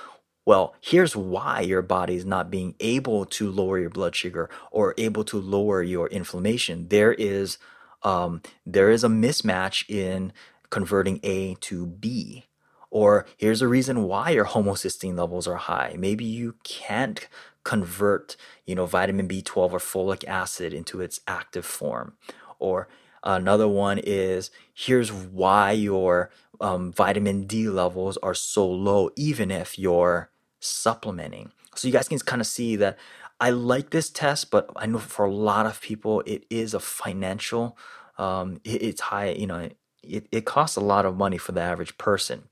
well, 0.50 0.74
here's 0.82 1.16
why 1.16 1.62
your 1.62 1.84
body 1.84 2.16
is 2.16 2.26
not 2.26 2.50
being 2.50 2.74
able 2.80 3.24
to 3.24 3.52
lower 3.52 3.78
your 3.78 3.92
blood 3.92 4.16
sugar 4.16 4.50
or 4.72 4.96
able 4.98 5.24
to 5.26 5.38
lower 5.38 5.84
your 5.84 6.08
inflammation. 6.08 6.88
There 6.88 7.14
is 7.14 7.60
um, 8.02 8.42
there 8.66 8.90
is 8.90 9.04
a 9.04 9.10
mismatch 9.10 9.88
in 9.88 10.34
converting 10.72 11.20
A 11.22 11.54
to 11.62 11.86
B. 11.86 12.46
Or 12.90 13.28
here's 13.38 13.62
a 13.62 13.68
reason 13.68 14.06
why 14.06 14.32
your 14.32 14.46
homocysteine 14.46 15.16
levels 15.16 15.48
are 15.48 15.58
high. 15.58 15.96
Maybe 16.00 16.26
you 16.26 16.56
can't 16.64 17.28
convert, 17.64 18.36
you 18.66 18.74
know, 18.74 18.88
vitamin 18.88 19.28
B12 19.28 19.74
or 19.74 19.78
folic 19.78 20.28
acid 20.28 20.74
into 20.74 21.00
its 21.00 21.20
active 21.28 21.64
form. 21.68 22.14
Or 22.58 22.88
another 23.24 23.68
one 23.68 24.00
is 24.00 24.50
here's 24.74 25.12
why 25.12 25.74
your 25.74 26.32
um, 26.60 26.92
vitamin 26.92 27.44
D 27.46 27.70
levels 27.70 28.18
are 28.18 28.34
so 28.34 28.68
low, 28.68 29.12
even 29.16 29.52
if 29.52 29.78
you're 29.78 30.29
supplementing. 30.60 31.52
So 31.76 31.88
you 31.88 31.94
guys 31.94 32.08
can 32.08 32.20
kind 32.20 32.42
of 32.42 32.48
see 32.48 32.76
that 32.78 32.98
I 33.40 33.52
like 33.52 33.92
this 33.92 34.10
test, 34.10 34.52
but 34.52 34.70
I 34.76 34.86
know 34.86 35.00
for 35.00 35.26
a 35.26 35.32
lot 35.32 35.66
of 35.66 35.82
people 35.82 36.22
it 36.26 36.46
is 36.50 36.74
a 36.74 36.80
financial. 36.80 37.78
Um, 38.18 38.60
it, 38.64 38.82
it's 38.82 39.02
high, 39.02 39.30
you 39.32 39.48
know, 39.48 39.70
it, 40.04 40.28
it 40.32 40.46
costs 40.46 40.76
a 40.76 40.82
lot 40.82 41.06
of 41.06 41.16
money 41.16 41.38
for 41.38 41.52
the 41.52 41.62
average 41.62 41.98
person, 41.98 42.44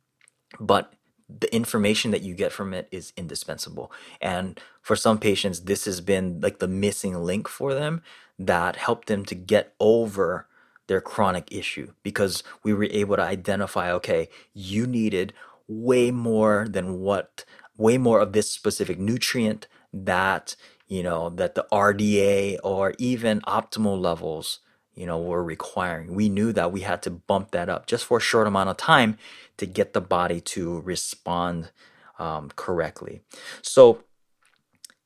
but 0.59 0.93
the 1.29 1.53
information 1.53 2.11
that 2.11 2.21
you 2.21 2.33
get 2.33 2.53
from 2.53 2.73
it 2.73 2.87
is 2.89 3.11
indispensable. 3.17 3.91
And 4.21 4.59
for 4.81 4.95
some 4.95 5.19
patients, 5.19 5.61
this 5.61 5.85
has 5.85 5.99
been 5.99 6.39
like 6.39 6.59
the 6.59 6.69
missing 6.69 7.15
link 7.21 7.49
for 7.49 7.73
them 7.73 8.01
that 8.39 8.77
helped 8.77 9.07
them 9.07 9.25
to 9.25 9.35
get 9.35 9.73
over 9.79 10.47
their 10.87 11.01
chronic 11.01 11.51
issue 11.51 11.91
because 12.01 12.43
we 12.63 12.73
were 12.73 12.85
able 12.85 13.17
to 13.17 13.21
identify 13.21 13.91
okay, 13.91 14.29
you 14.53 14.87
needed 14.87 15.33
way 15.67 16.11
more 16.11 16.65
than 16.69 17.01
what, 17.01 17.43
way 17.77 17.97
more 17.97 18.19
of 18.19 18.33
this 18.33 18.51
specific 18.51 18.99
nutrient 18.99 19.67
that, 19.93 20.55
you 20.87 21.03
know, 21.03 21.29
that 21.29 21.55
the 21.55 21.65
RDA 21.71 22.57
or 22.63 22.93
even 22.97 23.41
optimal 23.41 23.99
levels 23.99 24.59
you 24.97 25.05
know, 25.05 25.19
were 25.19 25.43
requiring. 25.43 26.15
We 26.15 26.27
knew 26.27 26.51
that 26.53 26.71
we 26.71 26.81
had 26.81 27.03
to 27.03 27.11
bump 27.11 27.51
that 27.51 27.69
up 27.69 27.85
just 27.85 28.03
for 28.03 28.17
a 28.17 28.21
short 28.21 28.47
amount 28.47 28.69
of 28.69 28.77
time 28.77 29.19
to 29.57 29.67
get 29.67 29.93
the 29.93 30.01
body 30.01 30.41
to 30.41 30.81
respond 30.81 31.71
um, 32.17 32.49
correctly. 32.55 33.21
So, 33.61 34.03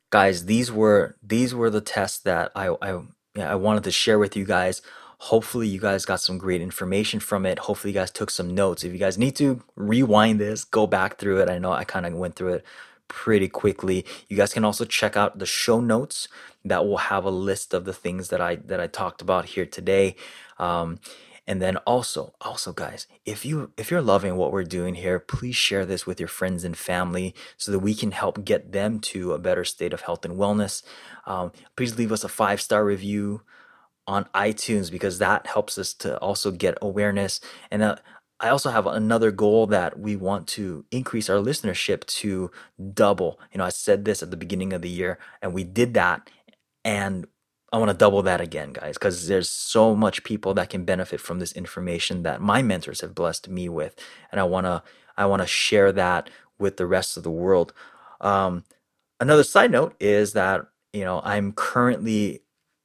guys, 0.10 0.46
these 0.46 0.72
were 0.72 1.18
these 1.22 1.54
were 1.54 1.70
the 1.70 1.82
tests 1.82 2.20
that 2.20 2.54
I 2.56 2.70
I, 2.82 3.02
I 3.38 3.56
wanted 3.56 3.84
to 3.84 3.92
share 3.92 4.18
with 4.18 4.38
you 4.38 4.46
guys. 4.46 4.82
Hopefully, 5.26 5.68
you 5.68 5.80
guys 5.80 6.04
got 6.04 6.20
some 6.20 6.40
great 6.40 6.62
information 6.62 7.20
from 7.20 7.46
it. 7.46 7.60
Hopefully, 7.60 7.94
you 7.94 8.00
guys 8.00 8.10
took 8.10 8.32
some 8.32 8.56
notes. 8.56 8.84
If 8.84 8.92
you 8.92 8.98
guys 8.98 9.20
need 9.20 9.36
to 9.36 9.62
rewind 9.76 10.40
this, 10.40 10.64
go 10.64 10.88
back 10.88 11.20
through 11.20 11.42
it. 11.42 11.48
I 11.48 11.60
know 11.60 11.72
I 11.72 11.84
kind 11.84 12.08
of 12.08 12.16
went 12.16 12.36
through 12.36 12.56
it 12.56 12.66
pretty 13.08 13.48
quickly. 13.48 14.04
You 14.30 14.36
guys 14.36 14.52
can 14.52 14.66
also 14.66 14.84
check 14.84 15.16
out 15.16 15.38
the 15.38 15.46
show 15.46 15.80
notes 15.80 16.28
that 16.66 16.88
will 16.88 16.98
have 16.98 17.24
a 17.24 17.30
list 17.30 17.72
of 17.76 17.86
the 17.86 17.94
things 17.94 18.30
that 18.30 18.42
I 18.42 18.56
that 18.56 18.80
I 18.80 18.88
talked 18.88 19.22
about 19.22 19.46
here 19.46 19.68
today. 19.68 20.16
Um, 20.58 21.00
and 21.46 21.62
then 21.62 21.78
also, 21.78 22.34
also 22.42 22.74
guys, 22.74 23.06
if 23.24 23.46
you 23.46 23.74
if 23.78 23.92
you're 23.92 24.02
loving 24.02 24.38
what 24.38 24.52
we're 24.52 24.64
doing 24.64 24.96
here, 24.96 25.20
please 25.20 25.56
share 25.56 25.86
this 25.86 26.08
with 26.08 26.20
your 26.20 26.30
friends 26.30 26.64
and 26.64 26.76
family 26.76 27.36
so 27.58 27.72
that 27.72 27.80
we 27.80 27.94
can 27.94 28.10
help 28.10 28.44
get 28.44 28.72
them 28.72 29.00
to 29.02 29.34
a 29.34 29.40
better 29.40 29.66
state 29.66 29.94
of 29.94 30.02
health 30.02 30.26
and 30.26 30.36
wellness. 30.36 30.82
Um, 31.28 31.52
please 31.76 31.96
leave 31.96 32.12
us 32.12 32.24
a 32.24 32.30
five 32.30 32.60
star 32.60 32.84
review 32.84 33.44
on 34.08 34.26
iTunes 34.34 34.92
because 34.92 35.20
that 35.20 35.48
helps 35.48 35.78
us 35.78 35.94
to 35.96 36.18
also 36.20 36.52
get 36.52 36.78
awareness. 36.82 37.40
And 37.70 37.82
uh, 37.84 37.96
I 38.40 38.50
also 38.50 38.72
have 38.72 38.88
another 38.88 39.32
goal 39.32 39.68
that 39.68 40.00
we 40.00 40.16
want 40.16 40.48
to 40.50 40.84
increase 40.92 41.30
our 41.30 41.38
listenership 41.38 42.06
to 42.06 42.52
double. 42.94 43.40
You 43.54 43.60
know, 43.60 43.66
I 43.66 43.70
said 43.70 44.04
this 44.04 44.24
at 44.24 44.32
the 44.32 44.38
beginning 44.38 44.74
of 44.74 44.82
the 44.82 44.90
year, 44.90 45.20
and 45.42 45.54
we 45.54 45.64
did 45.64 45.94
that. 45.94 46.30
And 46.84 47.28
I 47.72 47.78
want 47.78 47.92
to 47.92 47.98
double 47.98 48.22
that 48.24 48.42
again, 48.42 48.74
guys, 48.74 48.96
because 48.96 49.28
there's 49.28 49.50
so 49.50 49.96
much 49.96 50.24
people 50.24 50.54
that 50.56 50.70
can 50.70 50.84
benefit 50.84 51.22
from 51.22 51.40
this 51.40 51.54
information 51.54 52.24
that 52.24 52.42
my 52.42 52.62
mentors 52.62 53.02
have 53.02 53.16
blessed 53.16 53.48
me 53.48 53.70
with, 53.70 53.96
and 54.32 54.42
I 54.42 54.44
wanna 54.44 54.84
I 55.16 55.26
wanna 55.26 55.46
share 55.48 55.92
that 55.94 56.30
with 56.60 56.78
the 56.78 56.86
rest 56.86 57.16
of 57.16 57.24
the 57.24 57.32
world. 57.32 57.74
Um, 58.20 58.66
another 59.20 59.44
side 59.44 59.72
note 59.72 59.96
is 60.02 60.34
that 60.34 60.66
you 60.92 61.06
know 61.06 61.22
I'm 61.24 61.54
currently 61.54 62.42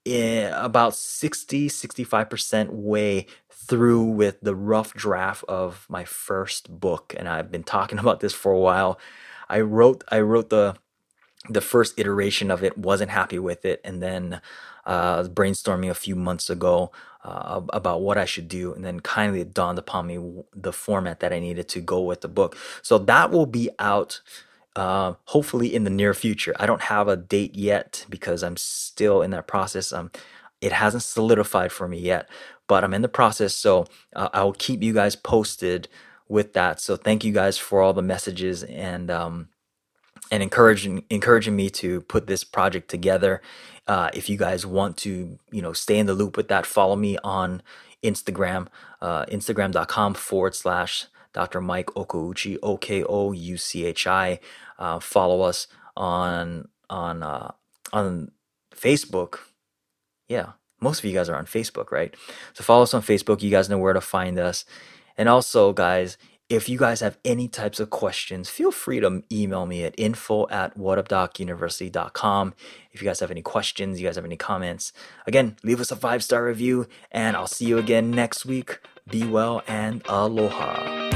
about 0.06 0.94
60 0.94 1.68
65% 1.68 2.70
way 2.70 3.26
through 3.50 4.02
with 4.02 4.40
the 4.40 4.54
rough 4.54 4.94
draft 4.94 5.44
of 5.48 5.86
my 5.88 6.04
first 6.04 6.80
book 6.80 7.14
and 7.18 7.28
I've 7.28 7.50
been 7.50 7.64
talking 7.64 7.98
about 8.04 8.20
this 8.20 8.32
for 8.32 8.52
a 8.52 8.58
while. 8.58 8.98
I 9.48 9.60
wrote 9.60 10.04
I 10.08 10.20
wrote 10.20 10.50
the 10.50 10.76
the 11.48 11.60
first 11.60 11.98
iteration 11.98 12.50
of 12.50 12.64
it 12.64 12.76
wasn't 12.76 13.10
happy 13.10 13.38
with 13.38 13.64
it 13.64 13.80
and 13.84 14.02
then 14.02 14.40
uh, 14.84 15.24
brainstorming 15.24 15.90
a 15.90 15.94
few 15.94 16.16
months 16.16 16.48
ago 16.48 16.92
uh, 17.24 17.60
about 17.72 18.02
what 18.02 18.16
I 18.16 18.24
should 18.24 18.46
do, 18.46 18.72
and 18.72 18.84
then 18.84 19.00
kindly 19.00 19.42
dawned 19.42 19.78
upon 19.78 20.06
me 20.06 20.18
the 20.54 20.72
format 20.72 21.20
that 21.20 21.32
I 21.32 21.40
needed 21.40 21.68
to 21.70 21.80
go 21.80 22.00
with 22.00 22.20
the 22.20 22.28
book. 22.28 22.56
So 22.82 22.98
that 22.98 23.32
will 23.32 23.46
be 23.46 23.68
out 23.80 24.20
uh, 24.76 25.14
hopefully 25.24 25.74
in 25.74 25.84
the 25.84 25.90
near 25.90 26.14
future. 26.14 26.54
I 26.60 26.66
don't 26.66 26.82
have 26.82 27.08
a 27.08 27.16
date 27.16 27.56
yet 27.56 28.04
because 28.10 28.42
I'm 28.44 28.58
still 28.58 29.22
in 29.22 29.30
that 29.32 29.48
process. 29.48 29.92
Um, 29.92 30.10
it 30.60 30.72
hasn't 30.72 31.02
solidified 31.02 31.72
for 31.72 31.88
me 31.88 31.98
yet, 31.98 32.28
but 32.68 32.84
I'm 32.84 32.94
in 32.94 33.02
the 33.02 33.08
process. 33.08 33.54
So 33.54 33.86
uh, 34.14 34.28
I 34.34 34.44
will 34.44 34.52
keep 34.52 34.82
you 34.82 34.92
guys 34.92 35.16
posted 35.16 35.88
with 36.28 36.52
that. 36.52 36.80
So 36.80 36.96
thank 36.96 37.24
you 37.24 37.32
guys 37.32 37.58
for 37.58 37.80
all 37.80 37.94
the 37.94 38.02
messages 38.02 38.62
and 38.64 39.10
um, 39.10 39.48
and 40.30 40.42
encouraging 40.42 41.04
encouraging 41.08 41.56
me 41.56 41.70
to 41.70 42.02
put 42.02 42.26
this 42.26 42.44
project 42.44 42.90
together. 42.90 43.40
Uh, 43.86 44.10
if 44.12 44.28
you 44.28 44.36
guys 44.36 44.66
want 44.66 44.96
to, 44.98 45.38
you 45.50 45.62
know, 45.62 45.72
stay 45.72 45.98
in 45.98 46.06
the 46.06 46.14
loop 46.14 46.36
with 46.36 46.48
that, 46.48 46.66
follow 46.66 46.96
me 46.96 47.16
on 47.24 47.62
Instagram, 48.02 48.66
uh, 49.00 49.24
Instagram.com 49.26 50.14
forward 50.14 50.54
slash 50.54 51.06
Dr. 51.32 51.60
Mike 51.60 51.86
Okouchi, 51.88 52.58
O 52.62 52.76
K 52.78 53.04
O 53.04 53.32
U 53.32 53.56
C 53.56 53.84
H 53.84 54.06
I. 54.06 54.40
Uh, 54.78 55.00
follow 55.00 55.42
us 55.42 55.66
on 55.96 56.68
on 56.90 57.22
uh, 57.22 57.52
on 57.92 58.30
Facebook. 58.74 59.38
Yeah, 60.28 60.52
most 60.80 60.98
of 61.00 61.04
you 61.04 61.12
guys 61.12 61.28
are 61.28 61.36
on 61.36 61.46
Facebook, 61.46 61.90
right? 61.90 62.14
So 62.52 62.64
follow 62.64 62.82
us 62.82 62.94
on 62.94 63.02
Facebook. 63.02 63.42
You 63.42 63.50
guys 63.50 63.68
know 63.68 63.78
where 63.78 63.92
to 63.92 64.00
find 64.00 64.38
us. 64.38 64.64
And 65.16 65.28
also, 65.28 65.72
guys, 65.72 66.18
if 66.48 66.68
you 66.68 66.78
guys 66.78 67.00
have 67.00 67.18
any 67.24 67.48
types 67.48 67.80
of 67.80 67.90
questions, 67.90 68.48
feel 68.48 68.70
free 68.70 69.00
to 69.00 69.22
email 69.32 69.66
me 69.66 69.84
at 69.84 69.94
info 69.98 70.48
at 70.48 70.78
whatupdocuniversity.com. 70.78 72.54
If 72.92 73.02
you 73.02 73.08
guys 73.08 73.20
have 73.20 73.30
any 73.30 73.42
questions, 73.42 74.00
you 74.00 74.06
guys 74.06 74.16
have 74.16 74.24
any 74.24 74.36
comments, 74.36 74.92
again, 75.26 75.56
leave 75.64 75.80
us 75.80 75.90
a 75.90 75.96
five 75.96 76.22
star 76.22 76.44
review, 76.44 76.86
and 77.10 77.36
I'll 77.36 77.48
see 77.48 77.66
you 77.66 77.78
again 77.78 78.10
next 78.10 78.46
week. 78.46 78.78
Be 79.08 79.24
well 79.24 79.62
and 79.66 80.02
aloha. 80.08 81.15